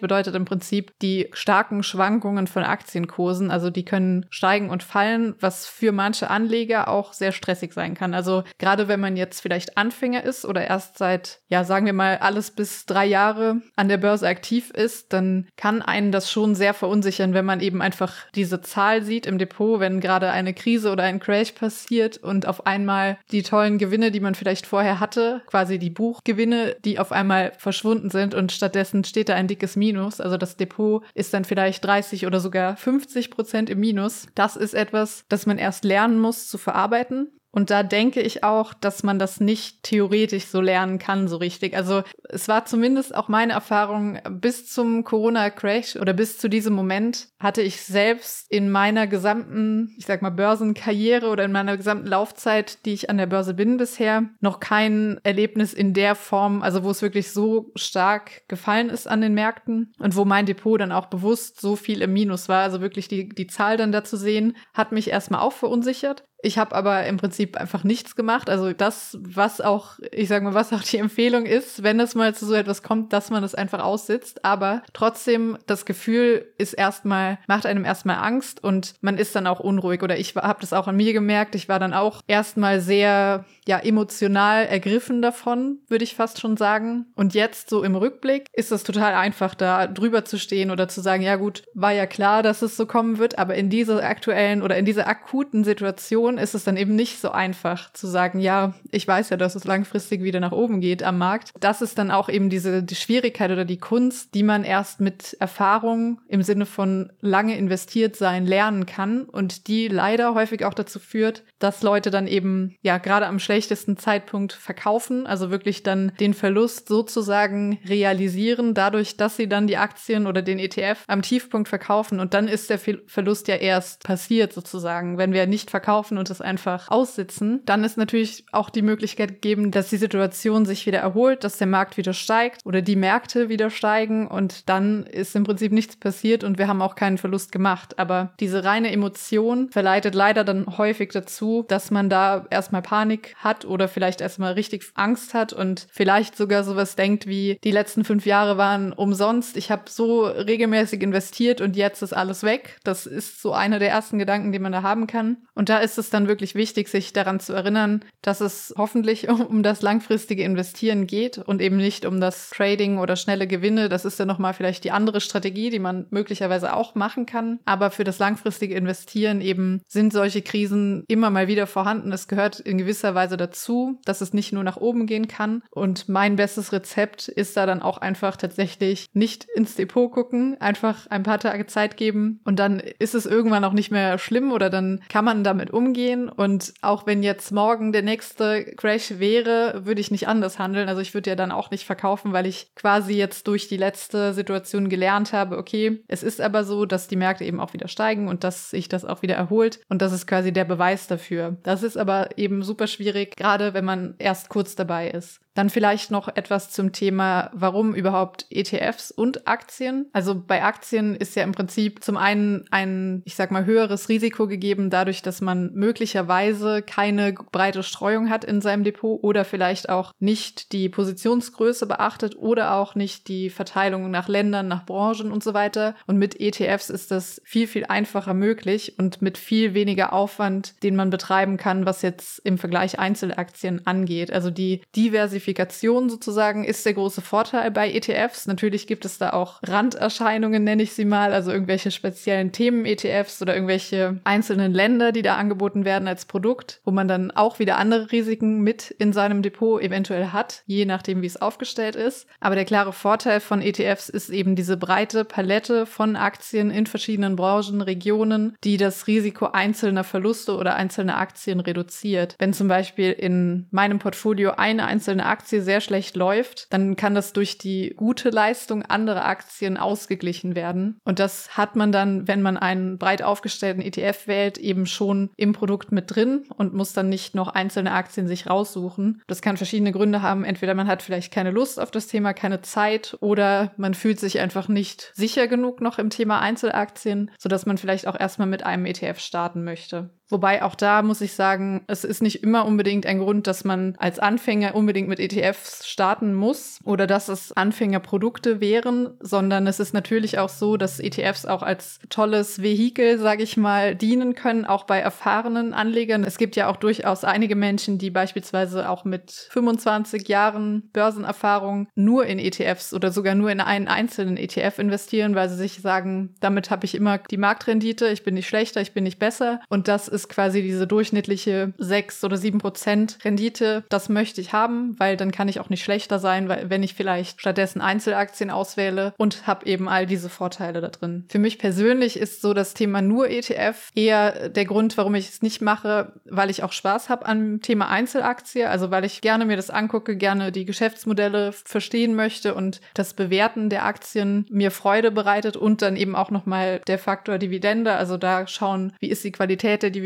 bedeutet 0.00 0.34
im 0.34 0.44
Prinzip 0.44 0.92
die 1.00 1.28
starken 1.32 1.82
Schwankungen 1.82 2.46
von 2.46 2.62
Aktienkursen. 2.62 3.50
Also 3.50 3.70
die 3.70 3.84
können 3.84 4.26
steigen 4.30 4.70
und 4.70 4.82
fallen, 4.82 5.34
was 5.40 5.66
für 5.66 5.92
manche 5.92 6.30
Anleger 6.30 6.88
auch 6.88 7.12
sehr 7.12 7.32
stressig 7.32 7.72
sein 7.72 7.94
kann. 7.94 8.14
Also 8.14 8.44
gerade 8.58 8.88
wenn 8.88 9.00
man 9.00 9.16
jetzt 9.16 9.40
vielleicht 9.40 9.76
Anfänger 9.76 10.24
ist 10.24 10.44
oder 10.44 10.66
erst 10.66 10.98
seit, 10.98 11.40
ja, 11.48 11.64
sagen 11.64 11.86
wir 11.86 11.92
mal, 11.92 12.18
alles 12.18 12.50
bis 12.50 12.86
drei 12.86 13.06
Jahre 13.06 13.62
an 13.76 13.88
der 13.88 13.98
Börse 13.98 14.26
aktiv 14.26 14.70
ist, 14.70 15.12
dann 15.12 15.48
kann 15.56 15.82
einen 15.82 16.12
das 16.12 16.30
schon 16.30 16.54
sehr 16.54 16.74
verunsichern, 16.74 17.34
wenn 17.34 17.44
man 17.44 17.60
eben 17.60 17.82
einfach 17.82 18.14
diese 18.34 18.60
Zahl 18.60 19.02
sieht 19.02 19.26
im 19.26 19.38
Depot, 19.38 19.80
wenn 19.80 20.00
gerade 20.00 20.30
eine 20.30 20.54
Krise 20.54 20.90
oder 20.90 21.04
ein 21.04 21.20
Crash 21.20 21.52
passiert 21.52 22.18
und 22.18 22.46
auf 22.46 22.66
einmal 22.66 23.18
die 23.30 23.42
tollen 23.42 23.78
Gewinne, 23.78 24.10
die 24.10 24.20
man 24.20 24.34
vielleicht 24.34 24.66
vorher 24.66 25.00
hatte, 25.00 25.42
quasi 25.46 25.78
die 25.78 25.90
Buchgewinne, 25.90 26.76
die 26.84 26.98
auf 26.98 27.12
einmal 27.12 27.52
verschwunden 27.58 28.10
sind 28.10 28.34
und 28.34 28.52
stattdessen 28.52 29.04
steht 29.04 29.21
da 29.28 29.34
ein 29.34 29.48
dickes 29.48 29.76
Minus. 29.76 30.20
Also 30.20 30.36
das 30.36 30.56
Depot 30.56 31.04
ist 31.14 31.34
dann 31.34 31.44
vielleicht 31.44 31.84
30 31.84 32.26
oder 32.26 32.40
sogar 32.40 32.76
50 32.76 33.30
Prozent 33.30 33.70
im 33.70 33.80
Minus. 33.80 34.26
Das 34.34 34.56
ist 34.56 34.74
etwas, 34.74 35.24
das 35.28 35.46
man 35.46 35.58
erst 35.58 35.84
lernen 35.84 36.18
muss 36.18 36.48
zu 36.48 36.58
verarbeiten. 36.58 37.28
Und 37.52 37.70
da 37.70 37.82
denke 37.82 38.22
ich 38.22 38.42
auch, 38.42 38.72
dass 38.72 39.02
man 39.02 39.18
das 39.18 39.38
nicht 39.38 39.82
theoretisch 39.82 40.46
so 40.46 40.62
lernen 40.62 40.98
kann, 40.98 41.28
so 41.28 41.36
richtig. 41.36 41.76
Also 41.76 42.02
es 42.28 42.48
war 42.48 42.64
zumindest 42.64 43.14
auch 43.14 43.28
meine 43.28 43.52
Erfahrung, 43.52 44.18
bis 44.30 44.66
zum 44.72 45.04
Corona-Crash 45.04 45.96
oder 45.96 46.14
bis 46.14 46.38
zu 46.38 46.48
diesem 46.48 46.72
Moment 46.72 47.28
hatte 47.38 47.60
ich 47.60 47.82
selbst 47.82 48.50
in 48.50 48.70
meiner 48.70 49.06
gesamten, 49.06 49.94
ich 49.98 50.06
sag 50.06 50.22
mal, 50.22 50.30
Börsenkarriere 50.30 51.28
oder 51.28 51.44
in 51.44 51.52
meiner 51.52 51.76
gesamten 51.76 52.06
Laufzeit, 52.06 52.86
die 52.86 52.94
ich 52.94 53.10
an 53.10 53.18
der 53.18 53.26
Börse 53.26 53.52
bin 53.52 53.76
bisher, 53.76 54.30
noch 54.40 54.58
kein 54.58 55.20
Erlebnis 55.22 55.74
in 55.74 55.92
der 55.92 56.14
Form, 56.14 56.62
also 56.62 56.84
wo 56.84 56.90
es 56.90 57.02
wirklich 57.02 57.32
so 57.32 57.70
stark 57.74 58.48
gefallen 58.48 58.88
ist 58.88 59.06
an 59.06 59.20
den 59.20 59.34
Märkten 59.34 59.92
und 59.98 60.16
wo 60.16 60.24
mein 60.24 60.46
Depot 60.46 60.80
dann 60.80 60.92
auch 60.92 61.06
bewusst 61.06 61.60
so 61.60 61.76
viel 61.76 62.00
im 62.00 62.14
Minus 62.14 62.48
war. 62.48 62.62
Also 62.62 62.80
wirklich 62.80 63.08
die, 63.08 63.28
die 63.28 63.46
Zahl 63.46 63.76
dann 63.76 63.92
da 63.92 64.04
zu 64.04 64.16
sehen, 64.16 64.56
hat 64.72 64.92
mich 64.92 65.10
erstmal 65.10 65.40
auch 65.40 65.52
verunsichert. 65.52 66.24
Ich 66.44 66.58
habe 66.58 66.74
aber 66.74 67.06
im 67.06 67.18
Prinzip 67.18 67.56
einfach 67.56 67.84
nichts 67.84 68.16
gemacht. 68.16 68.50
Also 68.50 68.72
das, 68.72 69.16
was 69.22 69.60
auch, 69.60 69.98
ich 70.10 70.28
sage 70.28 70.44
mal, 70.44 70.54
was 70.54 70.72
auch 70.72 70.82
die 70.82 70.98
Empfehlung 70.98 71.46
ist, 71.46 71.84
wenn 71.84 72.00
es 72.00 72.16
mal 72.16 72.34
zu 72.34 72.46
so 72.46 72.54
etwas 72.54 72.82
kommt, 72.82 73.12
dass 73.12 73.30
man 73.30 73.44
es 73.44 73.54
einfach 73.54 73.82
aussitzt. 73.82 74.44
Aber 74.44 74.82
trotzdem, 74.92 75.56
das 75.66 75.86
Gefühl 75.86 76.44
ist 76.58 76.72
erstmal, 76.72 77.38
macht 77.46 77.64
einem 77.64 77.84
erstmal 77.84 78.16
Angst 78.16 78.62
und 78.62 78.94
man 79.00 79.18
ist 79.18 79.36
dann 79.36 79.46
auch 79.46 79.60
unruhig. 79.60 80.02
Oder 80.02 80.18
ich 80.18 80.34
habe 80.34 80.60
das 80.60 80.72
auch 80.72 80.88
an 80.88 80.96
mir 80.96 81.12
gemerkt. 81.12 81.54
Ich 81.54 81.68
war 81.68 81.78
dann 81.78 81.94
auch 81.94 82.22
erstmal 82.26 82.80
sehr, 82.80 83.44
ja, 83.66 83.78
emotional 83.78 84.66
ergriffen 84.66 85.22
davon, 85.22 85.78
würde 85.86 86.02
ich 86.02 86.16
fast 86.16 86.40
schon 86.40 86.56
sagen. 86.56 87.06
Und 87.14 87.34
jetzt 87.34 87.70
so 87.70 87.84
im 87.84 87.94
Rückblick 87.94 88.46
ist 88.52 88.72
es 88.72 88.82
total 88.82 89.14
einfach, 89.14 89.54
da 89.54 89.86
drüber 89.86 90.24
zu 90.24 90.40
stehen 90.40 90.72
oder 90.72 90.88
zu 90.88 91.00
sagen, 91.02 91.22
ja 91.22 91.36
gut, 91.36 91.62
war 91.74 91.92
ja 91.92 92.06
klar, 92.06 92.42
dass 92.42 92.62
es 92.62 92.76
so 92.76 92.86
kommen 92.86 93.18
wird. 93.18 93.38
Aber 93.38 93.54
in 93.54 93.70
dieser 93.70 94.02
aktuellen 94.02 94.62
oder 94.62 94.76
in 94.76 94.84
dieser 94.84 95.06
akuten 95.06 95.62
Situation 95.62 96.31
Situation 96.32 96.38
ist 96.38 96.54
es 96.54 96.64
dann 96.64 96.76
eben 96.76 96.94
nicht 96.94 97.20
so 97.20 97.30
einfach 97.30 97.92
zu 97.92 98.06
sagen, 98.06 98.40
ja, 98.40 98.74
ich 98.90 99.06
weiß 99.06 99.30
ja, 99.30 99.36
dass 99.36 99.54
es 99.54 99.64
langfristig 99.64 100.22
wieder 100.22 100.40
nach 100.40 100.52
oben 100.52 100.80
geht 100.80 101.02
am 101.02 101.18
Markt. 101.18 101.50
Das 101.60 101.82
ist 101.82 101.98
dann 101.98 102.10
auch 102.10 102.28
eben 102.28 102.50
diese 102.50 102.82
die 102.82 102.94
Schwierigkeit 102.94 103.50
oder 103.50 103.64
die 103.64 103.78
Kunst, 103.78 104.34
die 104.34 104.42
man 104.42 104.64
erst 104.64 105.00
mit 105.00 105.36
Erfahrung 105.40 106.20
im 106.28 106.42
Sinne 106.42 106.66
von 106.66 107.12
lange 107.20 107.56
investiert 107.56 108.16
sein 108.16 108.46
lernen 108.46 108.86
kann 108.86 109.24
und 109.24 109.66
die 109.68 109.88
leider 109.88 110.34
häufig 110.34 110.64
auch 110.64 110.74
dazu 110.74 110.98
führt, 110.98 111.44
dass 111.58 111.82
Leute 111.82 112.10
dann 112.10 112.26
eben 112.26 112.76
ja 112.82 112.98
gerade 112.98 113.26
am 113.26 113.38
schlechtesten 113.38 113.96
Zeitpunkt 113.96 114.52
verkaufen, 114.52 115.26
also 115.26 115.50
wirklich 115.50 115.82
dann 115.82 116.12
den 116.20 116.34
Verlust 116.34 116.88
sozusagen 116.88 117.78
realisieren, 117.86 118.74
dadurch, 118.74 119.16
dass 119.16 119.36
sie 119.36 119.48
dann 119.48 119.66
die 119.66 119.76
Aktien 119.76 120.26
oder 120.26 120.42
den 120.42 120.58
ETF 120.58 121.04
am 121.06 121.22
Tiefpunkt 121.22 121.68
verkaufen 121.68 122.20
und 122.20 122.34
dann 122.34 122.48
ist 122.48 122.70
der 122.70 122.78
Verlust 122.78 123.48
ja 123.48 123.56
erst 123.56 124.04
passiert 124.04 124.52
sozusagen, 124.52 125.18
wenn 125.18 125.32
wir 125.32 125.46
nicht 125.46 125.70
verkaufen 125.70 126.18
und 126.22 126.30
es 126.30 126.40
einfach 126.40 126.88
aussitzen, 126.88 127.62
dann 127.64 127.82
ist 127.82 127.98
natürlich 127.98 128.44
auch 128.52 128.70
die 128.70 128.82
Möglichkeit 128.82 129.42
gegeben, 129.42 129.72
dass 129.72 129.90
die 129.90 129.96
Situation 129.96 130.64
sich 130.64 130.86
wieder 130.86 131.00
erholt, 131.00 131.42
dass 131.42 131.58
der 131.58 131.66
Markt 131.66 131.96
wieder 131.96 132.12
steigt 132.12 132.60
oder 132.64 132.80
die 132.80 132.94
Märkte 132.94 133.48
wieder 133.48 133.70
steigen 133.70 134.28
und 134.28 134.68
dann 134.68 135.02
ist 135.04 135.34
im 135.34 135.42
Prinzip 135.42 135.72
nichts 135.72 135.96
passiert 135.96 136.44
und 136.44 136.58
wir 136.58 136.68
haben 136.68 136.80
auch 136.80 136.94
keinen 136.94 137.18
Verlust 137.18 137.50
gemacht. 137.50 137.98
Aber 137.98 138.34
diese 138.38 138.62
reine 138.62 138.92
Emotion 138.92 139.68
verleitet 139.70 140.14
leider 140.14 140.44
dann 140.44 140.78
häufig 140.78 141.10
dazu, 141.10 141.64
dass 141.66 141.90
man 141.90 142.08
da 142.08 142.46
erstmal 142.50 142.82
Panik 142.82 143.34
hat 143.36 143.64
oder 143.64 143.88
vielleicht 143.88 144.20
erstmal 144.20 144.52
richtig 144.52 144.84
Angst 144.94 145.34
hat 145.34 145.52
und 145.52 145.88
vielleicht 145.90 146.36
sogar 146.36 146.62
sowas 146.62 146.94
denkt 146.94 147.26
wie, 147.26 147.58
die 147.64 147.72
letzten 147.72 148.04
fünf 148.04 148.26
Jahre 148.26 148.56
waren 148.58 148.92
umsonst, 148.92 149.56
ich 149.56 149.72
habe 149.72 149.90
so 149.90 150.22
regelmäßig 150.26 151.02
investiert 151.02 151.60
und 151.60 151.74
jetzt 151.74 152.00
ist 152.00 152.12
alles 152.12 152.44
weg. 152.44 152.78
Das 152.84 153.06
ist 153.06 153.42
so 153.42 153.52
einer 153.52 153.80
der 153.80 153.90
ersten 153.90 154.20
Gedanken, 154.20 154.52
die 154.52 154.60
man 154.60 154.70
da 154.70 154.82
haben 154.82 155.08
kann. 155.08 155.38
Und 155.54 155.68
da 155.68 155.78
ist 155.78 155.98
es 155.98 156.11
dann 156.12 156.28
wirklich 156.28 156.54
wichtig, 156.54 156.88
sich 156.88 157.12
daran 157.12 157.40
zu 157.40 157.52
erinnern, 157.52 158.04
dass 158.22 158.40
es 158.40 158.74
hoffentlich 158.76 159.28
um 159.28 159.62
das 159.62 159.82
langfristige 159.82 160.42
Investieren 160.42 161.06
geht 161.06 161.38
und 161.38 161.60
eben 161.60 161.76
nicht 161.76 162.04
um 162.04 162.20
das 162.20 162.50
Trading 162.50 162.98
oder 162.98 163.16
schnelle 163.16 163.46
Gewinne. 163.46 163.88
Das 163.88 164.04
ist 164.04 164.18
ja 164.18 164.24
nochmal 164.24 164.54
vielleicht 164.54 164.84
die 164.84 164.90
andere 164.90 165.20
Strategie, 165.20 165.70
die 165.70 165.78
man 165.78 166.06
möglicherweise 166.10 166.74
auch 166.74 166.94
machen 166.94 167.26
kann. 167.26 167.60
Aber 167.64 167.90
für 167.90 168.04
das 168.04 168.18
langfristige 168.18 168.74
Investieren 168.74 169.40
eben 169.40 169.82
sind 169.88 170.12
solche 170.12 170.42
Krisen 170.42 171.04
immer 171.08 171.30
mal 171.30 171.48
wieder 171.48 171.66
vorhanden. 171.66 172.12
Es 172.12 172.28
gehört 172.28 172.60
in 172.60 172.78
gewisser 172.78 173.14
Weise 173.14 173.36
dazu, 173.36 174.00
dass 174.04 174.20
es 174.20 174.32
nicht 174.32 174.52
nur 174.52 174.64
nach 174.64 174.76
oben 174.76 175.06
gehen 175.06 175.28
kann. 175.28 175.62
Und 175.70 176.08
mein 176.08 176.36
bestes 176.36 176.72
Rezept 176.72 177.28
ist 177.28 177.56
da 177.56 177.66
dann 177.66 177.82
auch 177.82 177.98
einfach 177.98 178.36
tatsächlich 178.36 179.06
nicht 179.12 179.46
ins 179.54 179.74
Depot 179.74 180.10
gucken, 180.10 180.56
einfach 180.60 181.06
ein 181.08 181.22
paar 181.22 181.38
Tage 181.38 181.66
Zeit 181.66 181.96
geben 181.96 182.40
und 182.44 182.58
dann 182.58 182.80
ist 182.80 183.14
es 183.14 183.26
irgendwann 183.26 183.64
auch 183.64 183.72
nicht 183.72 183.90
mehr 183.90 184.18
schlimm 184.18 184.52
oder 184.52 184.70
dann 184.70 185.00
kann 185.08 185.24
man 185.24 185.44
damit 185.44 185.70
umgehen 185.70 185.91
umgehen. 185.92 186.30
Und 186.30 186.72
auch 186.80 187.06
wenn 187.06 187.22
jetzt 187.22 187.52
morgen 187.52 187.92
der 187.92 188.02
nächste 188.02 188.64
Crash 188.76 189.18
wäre, 189.18 189.84
würde 189.84 190.00
ich 190.00 190.10
nicht 190.10 190.26
anders 190.26 190.58
handeln. 190.58 190.88
Also 190.88 191.02
ich 191.02 191.12
würde 191.12 191.30
ja 191.30 191.36
dann 191.36 191.52
auch 191.52 191.70
nicht 191.70 191.84
verkaufen, 191.84 192.32
weil 192.32 192.46
ich 192.46 192.74
quasi 192.74 193.12
jetzt 193.14 193.46
durch 193.46 193.68
die 193.68 193.76
letzte 193.76 194.32
Situation 194.32 194.88
gelernt 194.88 195.34
habe, 195.34 195.58
okay, 195.58 196.02
es 196.08 196.22
ist 196.22 196.40
aber 196.40 196.64
so, 196.64 196.86
dass 196.86 197.08
die 197.08 197.16
Märkte 197.16 197.44
eben 197.44 197.60
auch 197.60 197.74
wieder 197.74 197.88
steigen 197.88 198.28
und 198.28 198.42
dass 198.42 198.70
sich 198.70 198.88
das 198.88 199.04
auch 199.04 199.20
wieder 199.20 199.34
erholt. 199.34 199.80
Und 199.90 200.00
das 200.00 200.12
ist 200.12 200.26
quasi 200.26 200.52
der 200.52 200.64
Beweis 200.64 201.06
dafür. 201.06 201.58
Das 201.62 201.82
ist 201.82 201.98
aber 201.98 202.38
eben 202.38 202.62
super 202.62 202.86
schwierig, 202.86 203.36
gerade 203.36 203.74
wenn 203.74 203.84
man 203.84 204.14
erst 204.18 204.48
kurz 204.48 204.74
dabei 204.74 205.10
ist. 205.10 205.41
Dann 205.54 205.68
vielleicht 205.68 206.10
noch 206.10 206.28
etwas 206.28 206.70
zum 206.70 206.92
Thema, 206.92 207.50
warum 207.52 207.94
überhaupt 207.94 208.46
ETFs 208.50 209.10
und 209.10 209.46
Aktien. 209.46 210.06
Also 210.12 210.34
bei 210.34 210.62
Aktien 210.62 211.14
ist 211.14 211.36
ja 211.36 211.42
im 211.42 211.52
Prinzip 211.52 212.02
zum 212.02 212.16
einen 212.16 212.64
ein, 212.70 213.22
ich 213.26 213.34
sag 213.34 213.50
mal, 213.50 213.66
höheres 213.66 214.08
Risiko 214.08 214.46
gegeben, 214.46 214.88
dadurch, 214.88 215.20
dass 215.20 215.42
man 215.42 215.72
möglicherweise 215.74 216.80
keine 216.80 217.34
breite 217.34 217.82
Streuung 217.82 218.30
hat 218.30 218.44
in 218.44 218.62
seinem 218.62 218.82
Depot 218.82 219.22
oder 219.22 219.44
vielleicht 219.44 219.90
auch 219.90 220.12
nicht 220.20 220.72
die 220.72 220.88
Positionsgröße 220.88 221.86
beachtet 221.86 222.36
oder 222.36 222.74
auch 222.74 222.94
nicht 222.94 223.28
die 223.28 223.50
Verteilung 223.50 224.10
nach 224.10 224.28
Ländern, 224.28 224.68
nach 224.68 224.86
Branchen 224.86 225.30
und 225.30 225.44
so 225.44 225.52
weiter. 225.52 225.94
Und 226.06 226.16
mit 226.16 226.40
ETFs 226.40 226.88
ist 226.88 227.10
das 227.10 227.42
viel, 227.44 227.66
viel 227.66 227.84
einfacher 227.84 228.32
möglich 228.32 228.94
und 228.98 229.20
mit 229.20 229.36
viel 229.36 229.74
weniger 229.74 230.14
Aufwand, 230.14 230.82
den 230.82 230.96
man 230.96 231.10
betreiben 231.10 231.58
kann, 231.58 231.84
was 231.84 232.00
jetzt 232.00 232.38
im 232.44 232.56
Vergleich 232.56 232.98
Einzelaktien 232.98 233.86
angeht. 233.86 234.32
Also 234.32 234.50
die 234.50 234.80
Diversifikation 234.96 235.41
Diversifikation 235.42 236.08
sozusagen 236.08 236.64
ist 236.64 236.86
der 236.86 236.94
große 236.94 237.20
Vorteil 237.20 237.70
bei 237.70 237.90
ETFs. 237.92 238.46
Natürlich 238.46 238.86
gibt 238.86 239.04
es 239.04 239.18
da 239.18 239.32
auch 239.32 239.60
Randerscheinungen, 239.62 240.62
nenne 240.62 240.82
ich 240.82 240.92
sie 240.92 241.04
mal, 241.04 241.32
also 241.32 241.50
irgendwelche 241.50 241.90
speziellen 241.90 242.52
Themen-ETFs 242.52 243.42
oder 243.42 243.54
irgendwelche 243.54 244.20
einzelnen 244.24 244.72
Länder, 244.72 245.12
die 245.12 245.22
da 245.22 245.36
angeboten 245.36 245.84
werden 245.84 246.06
als 246.06 246.24
Produkt, 246.24 246.80
wo 246.84 246.92
man 246.92 247.08
dann 247.08 247.30
auch 247.32 247.58
wieder 247.58 247.76
andere 247.76 248.12
Risiken 248.12 248.60
mit 248.60 248.90
in 248.92 249.12
seinem 249.12 249.42
Depot 249.42 249.82
eventuell 249.82 250.28
hat, 250.28 250.62
je 250.66 250.84
nachdem, 250.84 251.22
wie 251.22 251.26
es 251.26 251.40
aufgestellt 251.40 251.96
ist. 251.96 252.26
Aber 252.40 252.54
der 252.54 252.64
klare 252.64 252.92
Vorteil 252.92 253.40
von 253.40 253.60
ETFs 253.60 254.08
ist 254.08 254.30
eben 254.30 254.54
diese 254.54 254.76
breite 254.76 255.24
Palette 255.24 255.86
von 255.86 256.16
Aktien 256.16 256.70
in 256.70 256.86
verschiedenen 256.86 257.36
Branchen, 257.36 257.82
Regionen, 257.82 258.56
die 258.64 258.76
das 258.76 259.06
Risiko 259.06 259.46
einzelner 259.46 260.04
Verluste 260.04 260.56
oder 260.56 260.76
einzelner 260.76 261.18
Aktien 261.18 261.60
reduziert. 261.60 262.36
Wenn 262.38 262.52
zum 262.52 262.68
Beispiel 262.68 263.10
in 263.12 263.66
meinem 263.70 263.98
Portfolio 263.98 264.52
eine 264.56 264.86
einzelne 264.86 265.26
Aktie 265.26 265.31
sehr 265.40 265.80
schlecht 265.80 266.16
läuft, 266.16 266.66
dann 266.70 266.96
kann 266.96 267.14
das 267.14 267.32
durch 267.32 267.58
die 267.58 267.94
gute 267.96 268.30
Leistung 268.30 268.82
anderer 268.82 269.24
Aktien 269.24 269.76
ausgeglichen 269.76 270.54
werden. 270.54 270.98
Und 271.04 271.18
das 271.18 271.56
hat 271.56 271.76
man 271.76 271.92
dann, 271.92 272.28
wenn 272.28 272.42
man 272.42 272.56
einen 272.56 272.98
breit 272.98 273.22
aufgestellten 273.22 273.82
ETF 273.82 274.26
wählt, 274.26 274.58
eben 274.58 274.86
schon 274.86 275.30
im 275.36 275.52
Produkt 275.52 275.92
mit 275.92 276.14
drin 276.14 276.44
und 276.56 276.74
muss 276.74 276.92
dann 276.92 277.08
nicht 277.08 277.34
noch 277.34 277.48
einzelne 277.48 277.92
Aktien 277.92 278.26
sich 278.28 278.48
raussuchen. 278.48 279.22
Das 279.26 279.42
kann 279.42 279.56
verschiedene 279.56 279.92
Gründe 279.92 280.22
haben. 280.22 280.44
Entweder 280.44 280.74
man 280.74 280.88
hat 280.88 281.02
vielleicht 281.02 281.32
keine 281.32 281.50
Lust 281.50 281.80
auf 281.80 281.90
das 281.90 282.06
Thema, 282.06 282.32
keine 282.32 282.62
Zeit 282.62 283.16
oder 283.20 283.72
man 283.76 283.94
fühlt 283.94 284.20
sich 284.20 284.40
einfach 284.40 284.68
nicht 284.68 285.12
sicher 285.14 285.48
genug 285.48 285.80
noch 285.80 285.98
im 285.98 286.10
Thema 286.10 286.40
Einzelaktien, 286.40 287.30
sodass 287.38 287.66
man 287.66 287.78
vielleicht 287.78 288.06
auch 288.06 288.18
erstmal 288.18 288.48
mit 288.48 288.64
einem 288.64 288.86
ETF 288.86 289.18
starten 289.18 289.64
möchte. 289.64 290.10
Wobei 290.32 290.62
auch 290.62 290.74
da 290.74 291.02
muss 291.02 291.20
ich 291.20 291.34
sagen, 291.34 291.82
es 291.88 292.04
ist 292.04 292.22
nicht 292.22 292.42
immer 292.42 292.64
unbedingt 292.64 293.04
ein 293.04 293.18
Grund, 293.18 293.46
dass 293.46 293.64
man 293.64 293.94
als 293.98 294.18
Anfänger 294.18 294.74
unbedingt 294.74 295.06
mit 295.06 295.20
ETFs 295.20 295.86
starten 295.86 296.32
muss 296.32 296.78
oder 296.84 297.06
dass 297.06 297.28
es 297.28 297.52
Anfängerprodukte 297.52 298.58
wären, 298.58 299.10
sondern 299.20 299.66
es 299.66 299.78
ist 299.78 299.92
natürlich 299.92 300.38
auch 300.38 300.48
so, 300.48 300.78
dass 300.78 301.00
ETFs 301.00 301.44
auch 301.44 301.62
als 301.62 302.00
tolles 302.08 302.62
Vehikel, 302.62 303.18
sage 303.18 303.42
ich 303.42 303.58
mal, 303.58 303.94
dienen 303.94 304.34
können, 304.34 304.64
auch 304.64 304.84
bei 304.84 305.00
erfahrenen 305.00 305.74
Anlegern. 305.74 306.24
Es 306.24 306.38
gibt 306.38 306.56
ja 306.56 306.68
auch 306.68 306.76
durchaus 306.76 307.24
einige 307.24 307.54
Menschen, 307.54 307.98
die 307.98 308.08
beispielsweise 308.08 308.88
auch 308.88 309.04
mit 309.04 309.32
25 309.50 310.28
Jahren 310.28 310.88
Börsenerfahrung 310.94 311.88
nur 311.94 312.24
in 312.24 312.38
ETFs 312.38 312.94
oder 312.94 313.12
sogar 313.12 313.34
nur 313.34 313.50
in 313.50 313.60
einen 313.60 313.86
einzelnen 313.86 314.38
ETF 314.38 314.78
investieren, 314.78 315.34
weil 315.34 315.50
sie 315.50 315.56
sich 315.56 315.82
sagen, 315.82 316.34
damit 316.40 316.70
habe 316.70 316.86
ich 316.86 316.94
immer 316.94 317.18
die 317.18 317.36
Marktrendite, 317.36 318.08
ich 318.08 318.24
bin 318.24 318.32
nicht 318.32 318.48
schlechter, 318.48 318.80
ich 318.80 318.94
bin 318.94 319.04
nicht 319.04 319.18
besser 319.18 319.60
und 319.68 319.88
das 319.88 320.08
ist 320.08 320.21
ist 320.22 320.28
quasi 320.28 320.62
diese 320.62 320.86
durchschnittliche 320.86 321.72
sechs 321.78 322.22
oder 322.22 322.36
sieben 322.36 322.58
Prozent 322.58 323.18
Rendite. 323.24 323.84
Das 323.88 324.08
möchte 324.08 324.40
ich 324.40 324.52
haben, 324.52 324.94
weil 324.98 325.16
dann 325.16 325.32
kann 325.32 325.48
ich 325.48 325.58
auch 325.58 325.68
nicht 325.68 325.82
schlechter 325.82 326.18
sein, 326.18 326.48
weil 326.48 326.70
wenn 326.70 326.82
ich 326.82 326.94
vielleicht 326.94 327.40
stattdessen 327.40 327.80
Einzelaktien 327.80 328.50
auswähle 328.50 329.14
und 329.16 329.46
habe 329.46 329.66
eben 329.66 329.88
all 329.88 330.06
diese 330.06 330.28
Vorteile 330.28 330.80
da 330.80 330.88
drin. 330.88 331.24
Für 331.28 331.40
mich 331.40 331.58
persönlich 331.58 332.16
ist 332.16 332.40
so 332.40 332.54
das 332.54 332.74
Thema 332.74 333.02
nur 333.02 333.28
ETF 333.28 333.90
eher 333.94 334.48
der 334.48 334.64
Grund, 334.64 334.96
warum 334.96 335.16
ich 335.16 335.28
es 335.28 335.42
nicht 335.42 335.60
mache, 335.60 336.12
weil 336.24 336.50
ich 336.50 336.62
auch 336.62 336.72
Spaß 336.72 337.08
habe 337.08 337.26
am 337.26 337.60
Thema 337.60 337.88
Einzelaktie, 337.88 338.68
also 338.68 338.90
weil 338.90 339.04
ich 339.04 339.22
gerne 339.22 339.44
mir 339.44 339.56
das 339.56 339.70
angucke, 339.70 340.16
gerne 340.16 340.52
die 340.52 340.64
Geschäftsmodelle 340.64 341.52
verstehen 341.52 342.14
möchte 342.14 342.54
und 342.54 342.80
das 342.94 343.14
Bewerten 343.14 343.70
der 343.70 343.84
Aktien 343.84 344.46
mir 344.50 344.70
Freude 344.70 345.10
bereitet 345.10 345.56
und 345.56 345.82
dann 345.82 345.96
eben 345.96 346.14
auch 346.14 346.30
nochmal 346.30 346.80
der 346.86 346.98
Faktor 346.98 347.38
Dividende, 347.38 347.94
also 347.94 348.16
da 348.16 348.46
schauen, 348.46 348.92
wie 349.00 349.08
ist 349.08 349.24
die 349.24 349.32
Qualität 349.32 349.82
der 349.82 349.90
Dividende 349.90 350.01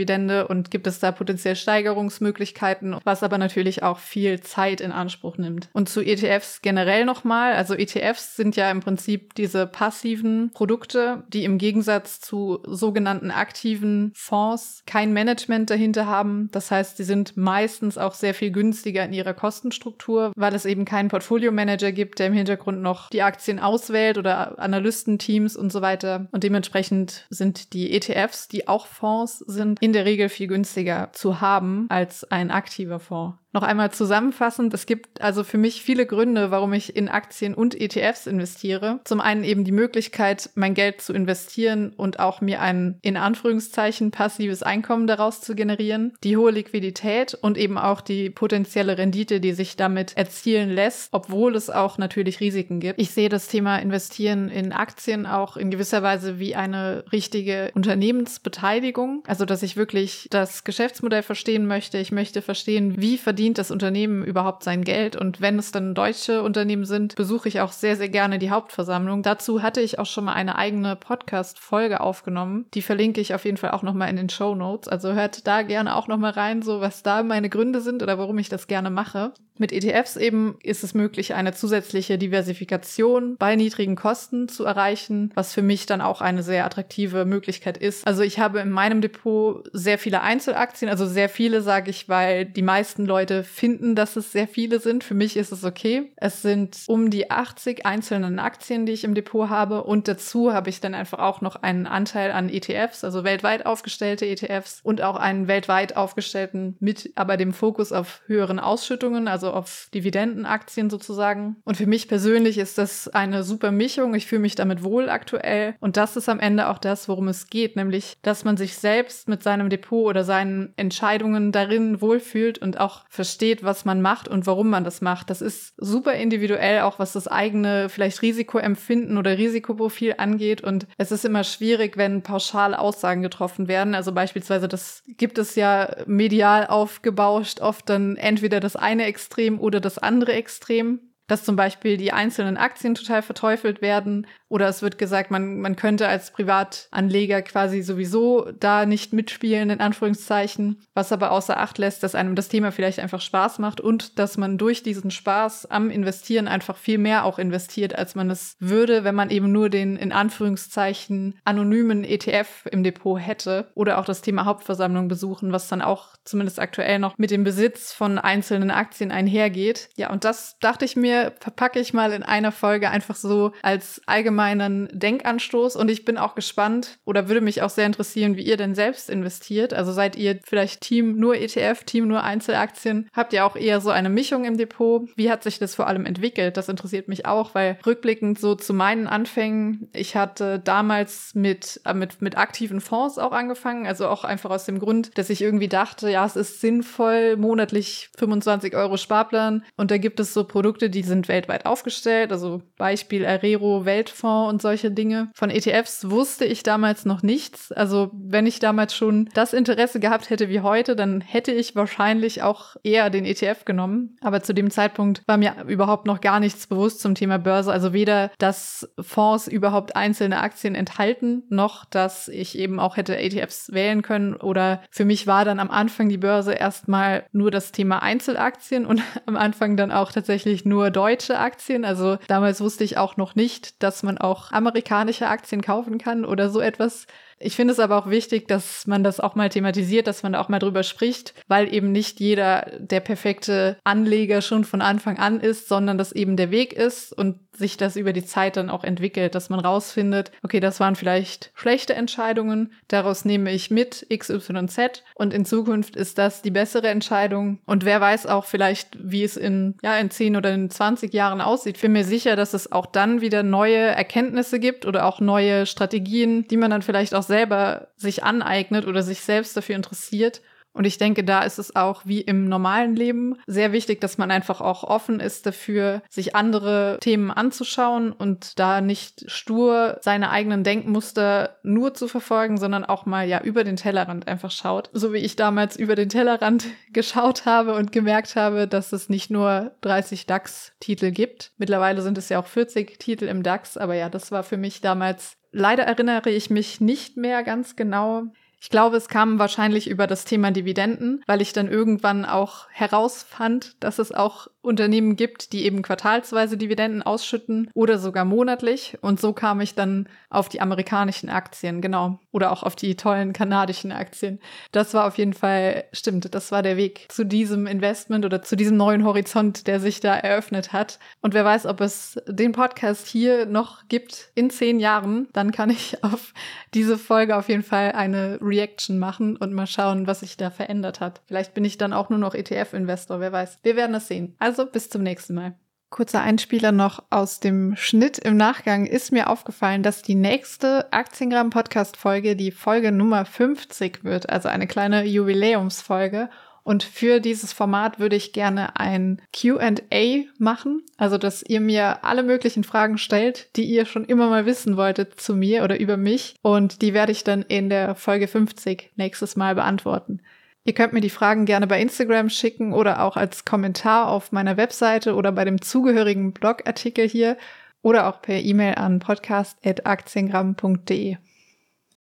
und 0.49 0.71
gibt 0.71 0.87
es 0.87 0.99
da 0.99 1.13
potenziell 1.13 1.57
Steigerungsmöglichkeiten, 1.57 2.97
was 3.05 3.23
aber 3.23 3.39
natürlich 3.39 3.83
auch 3.83 3.99
viel 3.99 4.41
Zeit 4.41 4.81
in 4.81 4.93
Anspruch 4.93 5.39
nimmt. 5.39 5.69
Und 5.73 5.89
zu 5.89 6.01
ETFs 6.01 6.61
generell 6.63 7.05
nochmal, 7.05 7.55
also 7.55 7.75
ETFs 7.75 8.37
sind 8.37 8.57
ja 8.57 8.71
im 8.71 8.81
Prinzip 8.81 9.35
diese 9.35 9.67
passiven 9.67 10.51
Produkte, 10.53 11.25
die 11.29 11.45
im 11.45 11.59
Gegensatz 11.59 12.21
zu 12.21 12.61
sogenannten 12.67 13.31
aktiven 13.31 14.13
Fonds 14.15 14.83
kein 14.87 15.13
Management 15.13 15.71
dahinter 15.71 16.07
haben. 16.07 16.49
Das 16.53 16.71
heißt, 16.71 16.97
sie 16.97 17.05
sind 17.05 17.37
meistens 17.37 17.99
auch 17.99 18.15
sehr 18.15 18.35
viel 18.35 18.51
günstiger 18.51 19.05
in 19.05 19.13
ihrer 19.13 19.35
Kostenstruktur, 19.35 20.33
weil 20.37 20.55
es 20.55 20.65
eben 20.65 20.85
keinen 20.85 21.09
Portfolio-Manager 21.09 21.93
gibt, 21.93 22.19
der 22.19 22.29
im 22.29 22.33
Hintergrund 22.33 22.83
noch 22.83 23.11
die 23.11 23.23
Aktien 23.23 23.59
auswählt 23.59 24.19
oder 24.19 24.59
Analystenteams 24.59 25.57
und 25.57 25.71
so 25.73 25.83
weiter. 25.83 26.27
Und 26.33 26.45
dementsprechend 26.45 27.27
sind 27.31 27.73
die 27.73 27.93
ETFs, 27.93 28.49
die 28.49 28.69
auch 28.69 28.87
Fonds 28.87 29.39
sind, 29.39 29.79
in 29.87 29.93
der 29.93 30.05
Regel 30.05 30.29
viel 30.29 30.49
günstiger 30.49 31.11
zu 31.13 31.41
haben 31.41 31.87
als 31.91 32.25
ein 32.25 32.51
aktiver 32.51 32.99
Fonds. 32.99 33.39
Noch 33.57 33.63
einmal 33.63 33.91
zusammenfassend, 33.91 34.75
es 34.75 34.85
gibt 34.85 35.23
also 35.23 35.43
für 35.43 35.57
mich 35.57 35.81
viele 35.81 36.05
Gründe, 36.05 36.51
warum 36.51 36.75
ich 36.75 36.95
in 36.95 37.09
Aktien 37.09 37.55
und 37.55 37.75
ETFs 37.75 38.27
investiere. 38.27 39.01
Zum 39.05 39.23
einen 39.23 39.45
eben 39.45 39.65
die 39.65 39.73
Möglichkeit, 39.73 40.51
mein 40.57 40.75
Geld 40.75 41.01
zu 41.01 41.15
investieren 41.15 41.95
und 41.97 42.21
auch 42.21 42.43
mir 42.43 42.61
ein 42.61 42.99
in 43.01 43.17
Anführungszeichen 43.17 44.11
passives 44.11 44.63
Einkommen 44.63 45.07
daraus 45.07 45.41
zu 45.41 45.55
generieren, 45.55 46.13
die 46.23 46.37
hohe 46.37 46.51
Liquidität 46.51 47.33
und 47.33 47.57
eben 47.57 47.79
auch 47.79 48.03
die 48.03 48.29
potenzielle 48.29 48.99
Rendite, 48.99 49.41
die 49.41 49.55
sich 49.55 49.75
damit 49.75 50.19
erzielen 50.19 50.69
lässt, 50.69 51.09
obwohl 51.13 51.57
es 51.57 51.71
auch 51.71 51.97
natürlich 51.97 52.41
Risiken 52.41 52.79
gibt. 52.79 53.01
Ich 53.01 53.13
sehe 53.13 53.31
das 53.31 53.49
Thema 53.49 53.79
Investieren 53.79 54.51
in 54.51 54.73
Aktien 54.73 55.25
auch 55.25 55.57
in 55.57 55.71
gewisser 55.71 56.03
Weise 56.03 56.39
wie 56.39 56.57
eine 56.57 57.05
richtige 57.11 57.71
Unternehmensbeteiligung, 57.73 59.23
also 59.27 59.47
dass 59.47 59.63
ich 59.63 59.79
wirklich 59.79 60.29
das 60.29 60.65
Geschäftsmodell 60.65 61.23
verstehen 61.23 61.67
möchte. 61.67 61.97
Ich 61.97 62.13
möchte 62.13 62.43
verstehen, 62.43 63.01
wie 63.01 63.17
verdient 63.17 63.46
verdient 63.47 63.59
das 63.59 63.71
Unternehmen 63.71 64.25
überhaupt 64.25 64.65
sein 64.65 64.83
Geld? 64.83 65.15
Und 65.15 65.41
wenn 65.41 65.57
es 65.57 65.71
dann 65.71 65.95
deutsche 65.95 66.43
Unternehmen 66.43 66.85
sind, 66.85 67.15
besuche 67.15 67.49
ich 67.49 67.61
auch 67.61 67.71
sehr, 67.71 67.95
sehr 67.95 68.09
gerne 68.09 68.41
die 68.41 68.51
Hauptversammlung. 68.51 69.23
Dazu 69.23 69.63
hatte 69.63 69.81
ich 69.81 70.01
auch 70.01 70.07
schon 70.07 70.25
mal 70.25 70.33
eine 70.33 70.57
eigene 70.57 70.97
Podcast-Folge 70.97 72.01
aufgenommen. 72.01 72.67
Die 72.75 72.83
verlinke 72.83 73.21
ich 73.21 73.35
auf 73.35 73.45
jeden 73.45 73.57
Fall 73.57 73.71
auch 73.71 73.85
nochmal 73.85 74.11
in 74.11 74.17
den 74.17 74.31
Show 74.31 74.57
Notes. 74.57 74.89
Also 74.89 75.13
hört 75.13 75.47
da 75.47 75.63
gerne 75.63 75.95
auch 75.95 76.09
nochmal 76.09 76.33
rein, 76.33 76.61
so 76.61 76.81
was 76.81 77.05
da 77.05 77.23
meine 77.23 77.49
Gründe 77.49 77.81
sind 77.81 78.03
oder 78.03 78.19
warum 78.19 78.37
ich 78.39 78.49
das 78.49 78.67
gerne 78.67 78.91
mache. 78.91 79.33
Mit 79.59 79.73
ETFs 79.73 80.17
eben 80.17 80.57
ist 80.63 80.85
es 80.85 80.95
möglich, 80.95 81.35
eine 81.35 81.55
zusätzliche 81.55 82.19
Diversifikation 82.19 83.37
bei 83.39 83.57
niedrigen 83.57 83.97
Kosten 83.97 84.49
zu 84.49 84.65
erreichen, 84.65 85.31
was 85.35 85.55
für 85.55 85.63
mich 85.63 85.87
dann 85.87 86.01
auch 86.01 86.21
eine 86.21 86.43
sehr 86.43 86.65
attraktive 86.65 87.25
Möglichkeit 87.25 87.79
ist. 87.79 88.07
Also 88.07 88.23
ich 88.23 88.39
habe 88.39 88.61
in 88.61 88.71
meinem 88.71 89.01
Depot 89.01 89.69
sehr 89.73 89.99
viele 89.99 90.21
Einzelaktien, 90.21 90.91
also 90.91 91.07
sehr 91.07 91.29
viele 91.29 91.63
sage 91.63 91.91
ich, 91.91 92.09
weil 92.09 92.45
die 92.45 92.63
meisten 92.63 93.07
Leute 93.07 93.45
finden, 93.45 93.95
dass 93.95 94.17
es 94.17 94.33
sehr 94.33 94.49
viele 94.49 94.81
sind. 94.81 95.05
Für 95.05 95.15
mich 95.15 95.37
ist 95.37 95.53
es 95.53 95.65
okay. 95.65 96.13
Es 96.17 96.43
sind 96.43 96.79
um 96.87 97.11
die 97.11 97.31
80 97.31 97.87
einzelnen 97.87 98.39
Aktien, 98.39 98.87
die 98.87 98.93
ich 98.93 99.05
im 99.05 99.15
Depot 99.15 99.49
habe 99.49 99.85
und 99.85 100.09
dazu 100.09 100.53
habe 100.53 100.71
ich 100.71 100.81
dann 100.81 100.95
einfach 100.95 101.19
auch 101.19 101.41
noch 101.41 101.57
einen 101.57 101.87
Anteil 101.87 102.31
an 102.31 102.49
ETFs, 102.49 103.05
also 103.05 103.25
weltweit 103.25 103.65
aufgestellte 103.65 104.27
ETFs 104.27 104.81
und 104.83 105.03
auch 105.03 105.17
einen 105.17 105.49
weltweit 105.49 105.97
aufgestellten 105.97 106.77
mit 106.81 107.13
aber 107.15 107.37
dem 107.37 107.53
Fokus 107.53 107.93
auf 107.93 108.21
höheren 108.27 108.59
Ausschüttungen, 108.59 109.29
also 109.29 109.46
also 109.47 109.57
auf 109.57 109.89
Dividendenaktien 109.95 110.91
sozusagen. 110.91 111.57
Und 111.65 111.77
für 111.77 111.87
mich 111.87 112.09
persönlich 112.09 112.59
ist 112.59 112.79
das 112.79 113.09
eine 113.09 113.45
super 113.45 113.71
Mischung. 113.71 114.15
Ich 114.15 114.27
fühle 114.27 114.41
mich 114.41 114.57
damit 114.57 114.83
wohl 114.83 115.09
aktuell. 115.09 115.77
Und 115.81 115.97
das 115.97 116.17
ist 116.17 116.29
am 116.29 116.41
Ende 116.41 116.69
auch 116.69 116.79
das, 116.79 117.09
worum 117.09 117.29
es 117.29 117.49
geht, 117.49 117.77
nämlich, 117.77 118.15
dass 118.23 118.45
man 118.45 118.57
sich 118.57 118.77
selbst 118.77 119.29
mit 119.29 119.43
seinem 119.43 119.71
Depot 119.71 120.07
oder 120.07 120.25
seinen 120.25 120.73
Entscheidungen 120.77 121.53
darin 121.53 122.01
wohlfühlt 122.01 122.59
und 122.59 122.81
auch 122.81 123.05
versteht, 123.09 123.63
was 123.63 123.85
man 123.85 124.03
macht 124.03 124.27
und 124.29 124.47
warum 124.47 124.69
man 124.69 124.85
das 124.85 125.01
macht. 125.01 125.31
Das 125.31 125.41
ist 125.41 125.75
super 125.77 126.15
individuell, 126.15 126.81
auch 126.81 126.99
was 126.99 127.13
das 127.13 127.29
eigene 127.29 127.89
vielleicht 127.89 128.23
Risikoempfinden 128.23 129.19
oder 129.19 129.39
Risikoprofil 129.39 130.15
angeht. 130.19 130.63
Und 130.63 130.87
es 130.99 131.13
ist 131.13 131.25
immer 131.25 131.45
schwierig, 131.45 131.97
wenn 131.97 132.23
pauschale 132.23 132.79
Aussagen 132.79 133.23
getroffen 133.23 133.69
werden. 133.69 133.95
Also 133.95 134.13
beispielsweise, 134.13 134.67
das 134.67 135.03
gibt 135.07 135.39
es 135.39 135.55
ja 135.55 135.95
medial 136.07 136.67
aufgebauscht, 136.67 137.61
oft 137.61 137.89
dann 137.89 138.17
entweder 138.17 138.61
das 138.61 138.75
eine 138.75 139.05
Extrem 139.05 139.36
Extrem 139.37 139.61
oder 139.61 139.81
das 139.81 139.99
andere 139.99 140.33
Extrem 140.33 141.06
dass 141.27 141.45
zum 141.45 141.57
Beispiel 141.57 141.97
die 141.97 142.13
einzelnen 142.13 142.57
Aktien 142.57 142.95
total 142.95 143.23
verteufelt 143.23 143.83
werden 143.83 144.27
oder 144.49 144.69
es 144.69 144.81
wird 144.81 144.97
gesagt, 144.97 145.31
man, 145.31 145.61
man 145.61 145.75
könnte 145.75 146.07
als 146.07 146.31
Privatanleger 146.31 147.43
quasi 147.43 147.83
sowieso 147.83 148.53
da 148.59 148.87
nicht 148.87 149.13
mitspielen, 149.13 149.71
in 149.71 149.81
Anführungszeichen, 149.81 150.83
was 150.95 151.11
aber 151.11 151.33
außer 151.33 151.57
Acht 151.59 151.79
lässt, 151.79 152.03
dass 152.03 152.15
einem 152.15 152.37
das 152.37 152.49
Thema 152.49 152.71
vielleicht 152.71 153.01
einfach 153.01 153.21
Spaß 153.21 153.59
macht 153.59 153.81
und 153.81 154.19
dass 154.19 154.37
man 154.37 154.57
durch 154.57 154.85
diesen 154.85 155.11
Spaß 155.11 155.67
am 155.67 155.91
Investieren 155.91 156.47
einfach 156.47 156.77
viel 156.77 156.99
mehr 156.99 157.25
auch 157.25 157.41
investiert, 157.41 157.97
als 157.97 158.15
man 158.15 158.31
es 158.31 158.55
würde, 158.61 159.03
wenn 159.03 159.17
man 159.17 159.31
eben 159.31 159.51
nur 159.51 159.69
den 159.69 159.97
in 159.97 160.13
Anführungszeichen 160.13 161.39
anonymen 161.45 162.05
ETF 162.05 162.67
im 162.71 162.85
Depot 162.85 163.21
hätte 163.21 163.69
oder 163.75 163.99
auch 163.99 164.05
das 164.05 164.23
Thema 164.23 164.45
Hauptversammlung 164.45 165.09
besuchen, 165.09 165.51
was 165.51 165.69
dann 165.69 165.83
auch 165.83 166.15
zumindest 166.25 166.61
aktuell 166.61 167.01
noch 167.01 167.19
mit 167.19 167.31
dem 167.31 167.43
Besitz 167.43 167.93
von 167.93 168.19
einzelnen 168.19 168.71
Aktien 168.71 169.11
einhergeht. 169.11 169.89
Ja, 169.97 170.11
und 170.11 170.25
das 170.25 170.59
dachte 170.61 170.85
ich 170.85 170.95
mir, 170.95 171.16
verpacke 171.41 171.81
ich 171.81 171.93
mal 171.93 172.13
in 172.13 172.23
einer 172.23 172.53
Folge 172.53 172.91
einfach 172.91 173.17
so 173.17 173.53
als 173.63 174.01
allgemeinen 174.07 174.89
Denkanstoß. 174.93 175.77
Und 175.77 175.91
ich 175.91 176.05
bin 176.05 176.19
auch 176.19 176.35
gespannt 176.35 176.99
oder 177.05 177.29
würde 177.29 177.41
mich 177.41 177.63
auch 177.63 177.71
sehr 177.71 177.87
interessieren, 177.87 178.37
wie 178.37 178.43
ihr 178.43 178.57
denn 178.57 178.75
selbst 178.75 179.11
investiert. 179.11 179.75
Also 179.75 179.93
seid 179.93 180.17
ihr 180.17 180.39
vielleicht 180.45 180.81
Team 180.81 181.17
nur 181.19 181.37
ETF, 181.37 181.85
Team 181.85 182.09
nur 182.09 182.23
Einzelaktien? 182.23 183.09
Habt 183.13 183.33
ihr 183.33 183.45
auch 183.45 183.57
eher 183.57 183.81
so 183.81 183.91
eine 183.91 184.09
Mischung 184.09 184.45
im 184.45 184.57
Depot? 184.57 185.09
Wie 185.17 185.31
hat 185.31 185.43
sich 185.43 185.59
das 185.59 185.75
vor 185.75 185.87
allem 185.87 186.07
entwickelt? 186.07 186.57
Das 186.57 186.69
interessiert 186.69 187.09
mich 187.09 187.27
auch, 187.27 187.55
weil 187.55 187.79
rückblickend 187.85 188.39
so 188.39 188.55
zu 188.55 188.75
meinen 188.75 189.07
Anfängen, 189.07 189.89
ich 189.93 190.17
hatte 190.17 190.59
damals 190.59 191.35
mit, 191.35 191.81
äh, 191.85 191.95
mit, 191.95 192.23
mit 192.23 192.37
aktiven 192.37 192.81
Fonds 192.81 193.19
auch 193.19 193.33
angefangen. 193.33 193.87
Also 193.87 194.09
auch 194.09 194.25
einfach 194.25 194.51
aus 194.51 194.65
dem 194.65 194.79
Grund, 194.79 195.17
dass 195.17 195.31
ich 195.31 195.43
irgendwie 195.43 195.69
dachte, 195.69 196.11
ja, 196.11 196.25
es 196.25 196.37
ist 196.37 196.61
sinnvoll, 196.61 197.37
monatlich 197.37 198.11
25 198.19 198.75
Euro 198.75 198.97
Sparplan. 198.97 199.65
Und 199.77 199.91
da 199.91 199.99
gibt 199.99 200.21
es 200.21 200.35
so 200.35 200.45
Produkte, 200.45 200.91
die 200.91 201.03
sind 201.07 201.29
weltweit 201.29 201.67
aufgestellt, 201.67 202.33
also 202.33 202.63
Beispiel 202.77 203.25
Arero, 203.25 203.85
Weltfonds 203.85 204.53
und 204.53 204.63
solche 204.63 204.91
Dinge. 204.91 205.31
Von 205.35 205.51
ETFs 205.51 206.11
wusste 206.11 206.45
ich 206.45 206.63
damals 206.63 207.05
noch 207.05 207.23
nichts. 207.23 207.73
Also 207.73 208.11
wenn 208.13 208.47
ich 208.47 208.59
damals 208.59 208.95
schon 208.95 209.29
das 209.35 209.53
Interesse 209.53 210.01
gehabt 210.01 210.31
hätte 210.31 210.49
wie 210.49 210.61
heute, 210.61 210.97
dann 210.97 211.21
hätte 211.21 211.53
ich 211.53 211.77
wahrscheinlich 211.77 212.43
auch 212.43 212.77
eher 212.83 213.11
den 213.11 213.25
ETF 213.25 213.65
genommen. 213.65 214.17
Aber 214.21 214.43
zu 214.43 214.53
dem 214.53 214.71
Zeitpunkt 214.71 215.23
war 215.27 215.37
mir 215.37 215.55
überhaupt 215.67 216.07
noch 216.07 216.21
gar 216.21 216.41
nichts 216.41 216.67
bewusst 216.67 217.01
zum 217.01 217.15
Thema 217.15 217.39
Börse. 217.39 217.73
Also 217.73 217.93
weder, 217.93 218.31
dass 218.39 218.89
Fonds 219.01 219.49
überhaupt 219.49 219.97
einzelne 219.97 220.41
Aktien 220.41 220.75
enthalten, 220.75 221.45
noch 221.49 221.85
dass 221.85 222.29
ich 222.29 222.59
eben 222.59 222.81
auch 222.81 222.97
hätte 222.97 223.17
ETFs 223.17 223.73
wählen 223.73 224.03
können. 224.03 224.35
Oder 224.35 224.83
für 224.91 225.05
mich 225.05 225.27
war 225.27 225.45
dann 225.45 225.61
am 225.61 225.71
Anfang 225.71 226.09
die 226.09 226.19
Börse 226.19 226.53
erstmal 226.53 227.25
nur 227.33 227.51
das 227.51 227.73
Thema 227.73 228.03
Einzelaktien 228.03 228.87
und 228.87 229.03
am 229.27 229.37
Anfang 229.37 229.77
dann 229.77 229.93
auch 229.93 230.13
tatsächlich 230.13 230.65
nur 230.65 230.91
deutsche 230.97 231.39
Aktien. 231.39 231.85
Also 231.85 232.17
damals 232.27 232.61
wusste 232.61 232.85
ich 232.85 232.97
auch 232.97 233.17
noch 233.17 233.35
nicht, 233.35 233.83
dass 233.83 234.03
man 234.03 234.19
auch 234.19 234.51
amerikanische 234.53 235.29
Aktien 235.29 235.61
kaufen 235.61 235.99
kann 235.99 236.25
oder 236.25 236.49
so 236.51 236.61
etwas. 236.61 237.07
Ich 237.39 237.55
finde 237.55 237.73
es 237.73 237.81
aber 237.81 237.99
auch 237.99 238.09
wichtig, 238.09 238.49
dass 238.49 238.87
man 238.87 239.05
das 239.05 239.21
auch 239.21 239.35
mal 239.35 239.51
thematisiert, 239.51 240.07
dass 240.07 240.23
man 240.23 240.33
da 240.33 240.41
auch 240.41 240.49
mal 240.49 240.59
drüber 240.59 240.83
spricht, 240.83 241.35
weil 241.49 241.73
eben 241.73 241.93
nicht 241.93 242.19
jeder 242.19 242.71
der 242.79 243.01
perfekte 243.01 243.77
Anleger 243.85 244.41
schon 244.41 244.65
von 244.65 244.81
Anfang 244.81 245.19
an 245.19 245.41
ist, 245.41 245.69
sondern 245.69 245.99
dass 245.99 246.13
eben 246.13 246.37
der 246.37 246.51
Weg 246.51 246.73
ist 246.73 247.13
und 247.13 247.39
sich 247.57 247.77
das 247.77 247.97
über 247.97 248.13
die 248.13 248.25
Zeit 248.25 248.57
dann 248.57 248.71
auch 248.71 248.85
entwickelt, 248.85 249.35
dass 249.35 249.51
man 249.51 249.61
rausfindet, 249.61 250.31
okay, 250.43 250.61
das 250.61 250.81
waren 250.81 250.97
vielleicht 250.97 251.53
schlechte 251.55 251.95
Entscheidungen, 251.95 252.73
daraus 252.89 253.25
nehme 253.25 253.51
ich 253.51 253.71
mit 253.71 254.07
X, 254.09 254.31
Y, 254.31 254.69
Z 254.69 255.05
und 255.15 255.33
in 255.33 255.45
Zukunft 255.45 255.97
ist 255.97 256.19
das 256.19 256.43
die 256.43 256.51
bessere 256.51 256.89
Entscheidung 256.89 257.59
und 257.67 257.85
wer 257.85 258.01
weiß 258.01 258.27
auch 258.27 258.45
vielleicht, 258.45 258.97
wie 259.01 259.25
es 259.25 259.37
in, 259.37 259.75
ja, 259.83 259.97
in 259.99 260.11
10 260.11 260.37
oder 260.37 260.53
in 260.53 260.71
20 260.71 261.13
Jahren 261.13 261.41
aussieht. 261.41 261.77
Ich 261.77 261.83
bin 261.83 261.93
mir 261.93 262.05
sicher, 262.05 262.37
dass 262.37 262.55
es 262.55 262.73
auch 262.73 262.87
dann 262.87 263.21
wieder 263.21 263.43
neue 263.43 263.77
Erkenntnisse 263.77 264.61
gibt 264.61 264.87
oder 264.87 265.07
auch 265.07 265.21
neue 265.21 265.67
Strategien, 265.67 266.47
die 266.49 266.57
man 266.57 266.71
dann 266.71 266.83
vielleicht 266.83 267.15
auch 267.15 267.23
selber 267.27 267.89
sich 267.97 268.25
aneignet 268.25 268.87
oder 268.87 269.03
sich 269.03 269.21
selbst 269.21 269.57
dafür 269.57 269.77
interessiert 269.77 270.43
und 270.77 270.85
ich 270.85 270.99
denke, 270.99 271.25
da 271.25 271.41
ist 271.43 271.59
es 271.59 271.75
auch 271.75 272.03
wie 272.05 272.21
im 272.21 272.45
normalen 272.45 272.95
Leben 272.95 273.37
sehr 273.47 273.73
wichtig, 273.73 273.99
dass 274.03 274.19
man 274.19 274.31
einfach 274.31 274.61
auch 274.61 274.85
offen 274.85 275.21
ist 275.21 275.47
dafür, 275.47 276.03
sich 276.11 276.37
andere 276.37 276.99
Themen 277.01 277.31
anzuschauen 277.31 278.13
und 278.13 278.59
da 278.59 278.83
nicht 278.83 279.31
stur 279.31 279.97
seine 280.03 280.31
eigenen 280.31 280.65
Denkmuster 280.65 281.57
nur 281.63 281.95
zu 281.95 282.09
verfolgen, 282.09 282.59
sondern 282.59 282.85
auch 282.85 283.07
mal 283.07 283.27
ja 283.27 283.41
über 283.41 283.65
den 283.65 283.77
Tellerrand 283.77 284.29
einfach 284.29 284.51
schaut. 284.51 284.91
So 284.93 285.15
wie 285.15 285.19
ich 285.19 285.35
damals 285.35 285.77
über 285.77 285.95
den 285.95 286.11
Tellerrand 286.11 286.67
geschaut 286.93 287.47
habe 287.47 287.75
und 287.75 287.91
gemerkt 287.91 288.37
habe, 288.37 288.69
dass 288.69 288.93
es 288.93 289.09
nicht 289.09 289.31
nur 289.31 289.73
30 289.81 290.27
DAX-Titel 290.27 291.11
gibt. 291.11 291.53
Mittlerweile 291.57 292.03
sind 292.03 292.19
es 292.19 292.29
ja 292.29 292.39
auch 292.39 292.47
40 292.47 292.99
Titel 292.99 293.25
im 293.25 293.43
DAX, 293.43 293.79
aber 293.79 293.95
ja, 293.95 294.11
das 294.11 294.31
war 294.31 294.43
für 294.43 294.59
mich 294.59 294.83
damals 294.83 295.36
Leider 295.53 295.85
erinnere 295.85 296.31
ich 296.31 296.51
mich 296.51 296.81
nicht 296.81 297.17
mehr 297.17 297.43
ganz 297.43 297.77
genau, 297.77 298.25
ich 298.67 298.71
glaube, 298.71 298.97
es 298.97 299.07
kam 299.07 299.39
wahrscheinlich 299.39 299.89
über 299.89 300.09
das 300.09 300.25
Thema 300.25 300.51
Dividenden, 300.51 301.23
weil 301.29 301.41
ich 301.41 301.53
dann 301.53 301.69
irgendwann 301.69 302.25
auch 302.25 302.67
herausfand, 302.71 303.77
dass 303.79 304.01
es 304.01 304.11
auch 304.11 304.49
Unternehmen 304.61 305.15
gibt, 305.15 305.53
die 305.53 305.65
eben 305.65 305.83
quartalsweise 305.83 306.57
Dividenden 306.57 307.05
ausschütten 307.05 307.71
oder 307.75 307.99
sogar 307.99 308.25
monatlich. 308.25 308.99
Und 309.01 309.21
so 309.21 309.33
kam 309.33 309.61
ich 309.61 309.77
dann 309.77 310.09
auf 310.29 310.49
die 310.49 310.61
amerikanischen 310.61 311.31
Aktien, 311.31 311.81
genau. 311.81 312.19
Oder 312.33 312.51
auch 312.51 312.65
auf 312.65 312.75
die 312.75 312.97
tollen 312.97 313.33
kanadischen 313.33 313.93
Aktien. 313.93 314.41
Das 314.73 314.93
war 314.93 315.07
auf 315.07 315.17
jeden 315.17 315.33
Fall, 315.33 315.85
stimmt, 315.93 316.35
das 316.35 316.51
war 316.51 316.63
der 316.63 316.77
Weg 316.77 317.07
zu 317.09 317.25
diesem 317.25 317.69
Investment 317.69 318.25
oder 318.25 318.43
zu 318.43 318.57
diesem 318.57 318.77
neuen 318.77 319.05
Horizont, 319.05 319.69
der 319.69 319.79
sich 319.79 320.01
da 320.01 320.17
eröffnet 320.17 320.73
hat. 320.73 320.99
Und 321.21 321.35
wer 321.35 321.45
weiß, 321.45 321.67
ob 321.67 321.81
es 321.81 322.21
den 322.27 322.51
Podcast 322.51 323.07
hier 323.07 323.47
noch 323.47 323.87
gibt 323.87 324.33
in 324.35 324.51
zehn 324.51 324.81
Jahren, 324.81 325.29
dann 325.33 325.53
kann 325.53 325.71
ich 325.71 326.03
auf 326.03 326.35
diese 326.75 326.99
Folge 326.99 327.37
auf 327.37 327.49
jeden 327.49 327.63
Fall 327.63 327.93
eine 327.93 328.39
Reaction 328.57 328.99
machen 328.99 329.37
und 329.37 329.53
mal 329.53 329.67
schauen, 329.67 330.07
was 330.07 330.21
sich 330.21 330.37
da 330.37 330.51
verändert 330.51 331.01
hat. 331.01 331.21
Vielleicht 331.27 331.55
bin 331.55 331.65
ich 331.65 331.79
dann 331.79 331.93
auch 331.93 332.09
nur 332.09 332.19
noch 332.19 332.35
ETF-Investor, 332.35 333.21
wer 333.21 333.33
weiß. 333.33 333.61
Wir 333.63 333.77
werden 333.77 333.95
es 333.95 334.09
sehen. 334.09 334.35
Also 334.39 334.67
bis 334.67 334.91
zum 334.91 335.03
nächsten 335.03 335.35
Mal. 335.35 335.55
Kurzer 335.89 336.21
Einspieler 336.21 336.73
noch 336.73 337.05
aus 337.11 337.39
dem 337.39 337.77
Schnitt 337.77 338.19
im 338.19 338.37
Nachgang 338.37 338.87
ist 338.87 339.13
mir 339.13 339.31
aufgefallen, 339.31 339.85
dass 339.85 340.03
die 340.03 340.17
nächste 340.17 340.93
Aktiengramm 340.93 341.51
Podcast 341.51 341.97
Folge 341.97 342.35
die 342.35 342.51
Folge 342.51 342.91
Nummer 342.91 343.25
50 343.25 344.03
wird, 344.03 344.29
also 344.29 344.49
eine 344.49 344.67
kleine 344.67 345.05
Jubiläumsfolge. 345.05 346.29
Und 346.67 346.83
für 346.83 347.21
dieses 347.21 347.53
Format 347.53 348.01
würde 348.01 348.17
ich 348.17 348.33
gerne 348.33 348.75
ein 348.75 349.23
QA 349.33 350.25
machen, 350.37 350.83
also 350.97 351.17
dass 351.17 351.45
ihr 351.45 351.61
mir 351.61 352.05
alle 352.05 352.25
möglichen 352.25 352.65
Fragen 352.65 352.99
stellt, 352.99 353.55
die 353.55 353.67
ihr 353.67 353.87
schon 353.87 354.05
immer 354.05 354.29
mal 354.29 354.47
wissen 354.47 354.77
wolltet 354.77 355.21
zu 355.21 355.37
mir 355.37 355.63
oder 355.63 355.79
über 355.79 355.97
mich. 355.97 356.35
Und 356.43 356.83
die 356.83 356.93
werde 356.93 357.13
ich 357.13 357.23
dann 357.23 357.43
in 357.43 357.71
der 357.71 357.95
Folge 357.95 358.27
50 358.27 358.91
nächstes 358.97 359.37
Mal 359.37 359.55
beantworten. 359.55 360.23
Ihr 360.65 360.75
könnt 360.75 360.93
mir 360.93 361.01
die 361.01 361.09
Fragen 361.09 361.45
gerne 361.45 361.69
bei 361.69 361.81
Instagram 361.81 362.31
schicken 362.31 362.73
oder 362.73 363.05
auch 363.05 363.17
als 363.17 363.45
Kommentar 363.45 364.09
auf 364.09 364.33
meiner 364.33 364.57
Webseite 364.57 365.15
oder 365.15 365.31
bei 365.31 365.45
dem 365.45 365.63
zugehörigen 365.63 366.33
Blogartikel 366.33 367.09
hier 367.09 367.37
oder 367.81 368.09
auch 368.09 368.21
per 368.21 368.43
E-Mail 368.43 368.75
an 368.75 368.99
podcast.aktiengramm.de. 368.99 371.19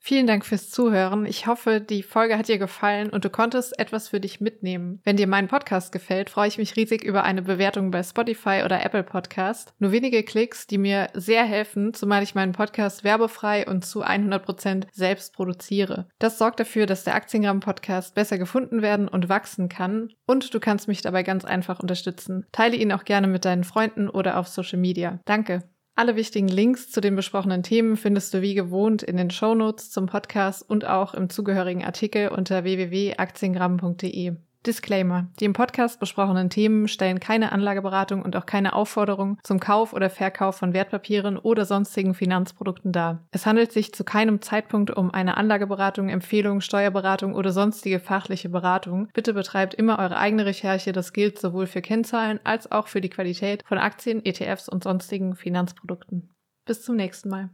Vielen 0.07 0.25
Dank 0.25 0.45
fürs 0.45 0.69
Zuhören. 0.69 1.25
Ich 1.25 1.47
hoffe, 1.47 1.81
die 1.81 2.01
Folge 2.01 2.37
hat 2.37 2.47
dir 2.47 2.57
gefallen 2.57 3.09
und 3.09 3.25
du 3.25 3.29
konntest 3.29 3.77
etwas 3.77 4.07
für 4.07 4.21
dich 4.21 4.39
mitnehmen. 4.39 5.01
Wenn 5.03 5.17
dir 5.17 5.27
mein 5.27 5.49
Podcast 5.49 5.91
gefällt, 5.91 6.29
freue 6.29 6.47
ich 6.47 6.57
mich 6.57 6.77
riesig 6.77 7.03
über 7.03 7.25
eine 7.25 7.41
Bewertung 7.41 7.91
bei 7.91 8.01
Spotify 8.03 8.61
oder 8.63 8.85
Apple 8.85 9.03
Podcast. 9.03 9.73
Nur 9.79 9.91
wenige 9.91 10.23
Klicks, 10.23 10.65
die 10.65 10.77
mir 10.77 11.09
sehr 11.13 11.43
helfen, 11.43 11.93
zumal 11.93 12.23
ich 12.23 12.35
meinen 12.35 12.53
Podcast 12.53 13.03
werbefrei 13.03 13.67
und 13.67 13.85
zu 13.85 14.01
100 14.01 14.45
Prozent 14.45 14.87
selbst 14.93 15.33
produziere. 15.33 16.07
Das 16.19 16.37
sorgt 16.37 16.61
dafür, 16.61 16.85
dass 16.85 17.03
der 17.03 17.15
Aktiengramm 17.15 17.59
Podcast 17.59 18.15
besser 18.15 18.37
gefunden 18.37 18.81
werden 18.81 19.09
und 19.09 19.27
wachsen 19.27 19.67
kann 19.67 20.13
und 20.25 20.53
du 20.53 20.61
kannst 20.61 20.87
mich 20.87 21.01
dabei 21.01 21.23
ganz 21.23 21.43
einfach 21.43 21.81
unterstützen. 21.81 22.45
Teile 22.53 22.77
ihn 22.77 22.93
auch 22.93 23.03
gerne 23.03 23.27
mit 23.27 23.43
deinen 23.43 23.65
Freunden 23.65 24.07
oder 24.07 24.37
auf 24.37 24.47
Social 24.47 24.79
Media. 24.79 25.19
Danke. 25.25 25.63
Alle 25.99 26.15
wichtigen 26.15 26.47
Links 26.47 26.91
zu 26.91 27.01
den 27.01 27.15
besprochenen 27.15 27.63
Themen 27.63 27.97
findest 27.97 28.31
du 28.31 28.43
wie 28.43 28.53
gewohnt 28.53 29.01
in 29.01 29.17
den 29.17 29.31
Shownotes 29.31 29.89
zum 29.89 30.05
Podcast 30.05 30.61
und 30.69 30.85
auch 30.85 31.15
im 31.15 31.27
zugehörigen 31.27 31.83
Artikel 31.83 32.27
unter 32.27 32.63
www.aktiengramm.de. 32.63 34.35
Disclaimer. 34.65 35.27
Die 35.39 35.45
im 35.45 35.53
Podcast 35.53 35.99
besprochenen 35.99 36.49
Themen 36.49 36.87
stellen 36.87 37.19
keine 37.19 37.51
Anlageberatung 37.51 38.21
und 38.21 38.35
auch 38.35 38.45
keine 38.45 38.73
Aufforderung 38.73 39.39
zum 39.43 39.59
Kauf 39.59 39.93
oder 39.93 40.09
Verkauf 40.09 40.57
von 40.57 40.73
Wertpapieren 40.73 41.37
oder 41.37 41.65
sonstigen 41.65 42.13
Finanzprodukten 42.13 42.91
dar. 42.91 43.25
Es 43.31 43.45
handelt 43.45 43.71
sich 43.71 43.93
zu 43.93 44.03
keinem 44.03 44.41
Zeitpunkt 44.41 44.91
um 44.91 45.11
eine 45.11 45.37
Anlageberatung, 45.37 46.09
Empfehlung, 46.09 46.61
Steuerberatung 46.61 47.33
oder 47.33 47.51
sonstige 47.51 47.99
fachliche 47.99 48.49
Beratung. 48.49 49.09
Bitte 49.13 49.33
betreibt 49.33 49.73
immer 49.73 49.99
eure 49.99 50.17
eigene 50.17 50.45
Recherche. 50.45 50.91
Das 50.91 51.13
gilt 51.13 51.39
sowohl 51.39 51.67
für 51.67 51.81
Kennzahlen 51.81 52.39
als 52.43 52.71
auch 52.71 52.87
für 52.87 53.01
die 53.01 53.09
Qualität 53.09 53.63
von 53.67 53.77
Aktien, 53.77 54.25
ETFs 54.25 54.69
und 54.69 54.83
sonstigen 54.83 55.35
Finanzprodukten. 55.35 56.29
Bis 56.65 56.81
zum 56.81 56.95
nächsten 56.95 57.29
Mal. 57.29 57.49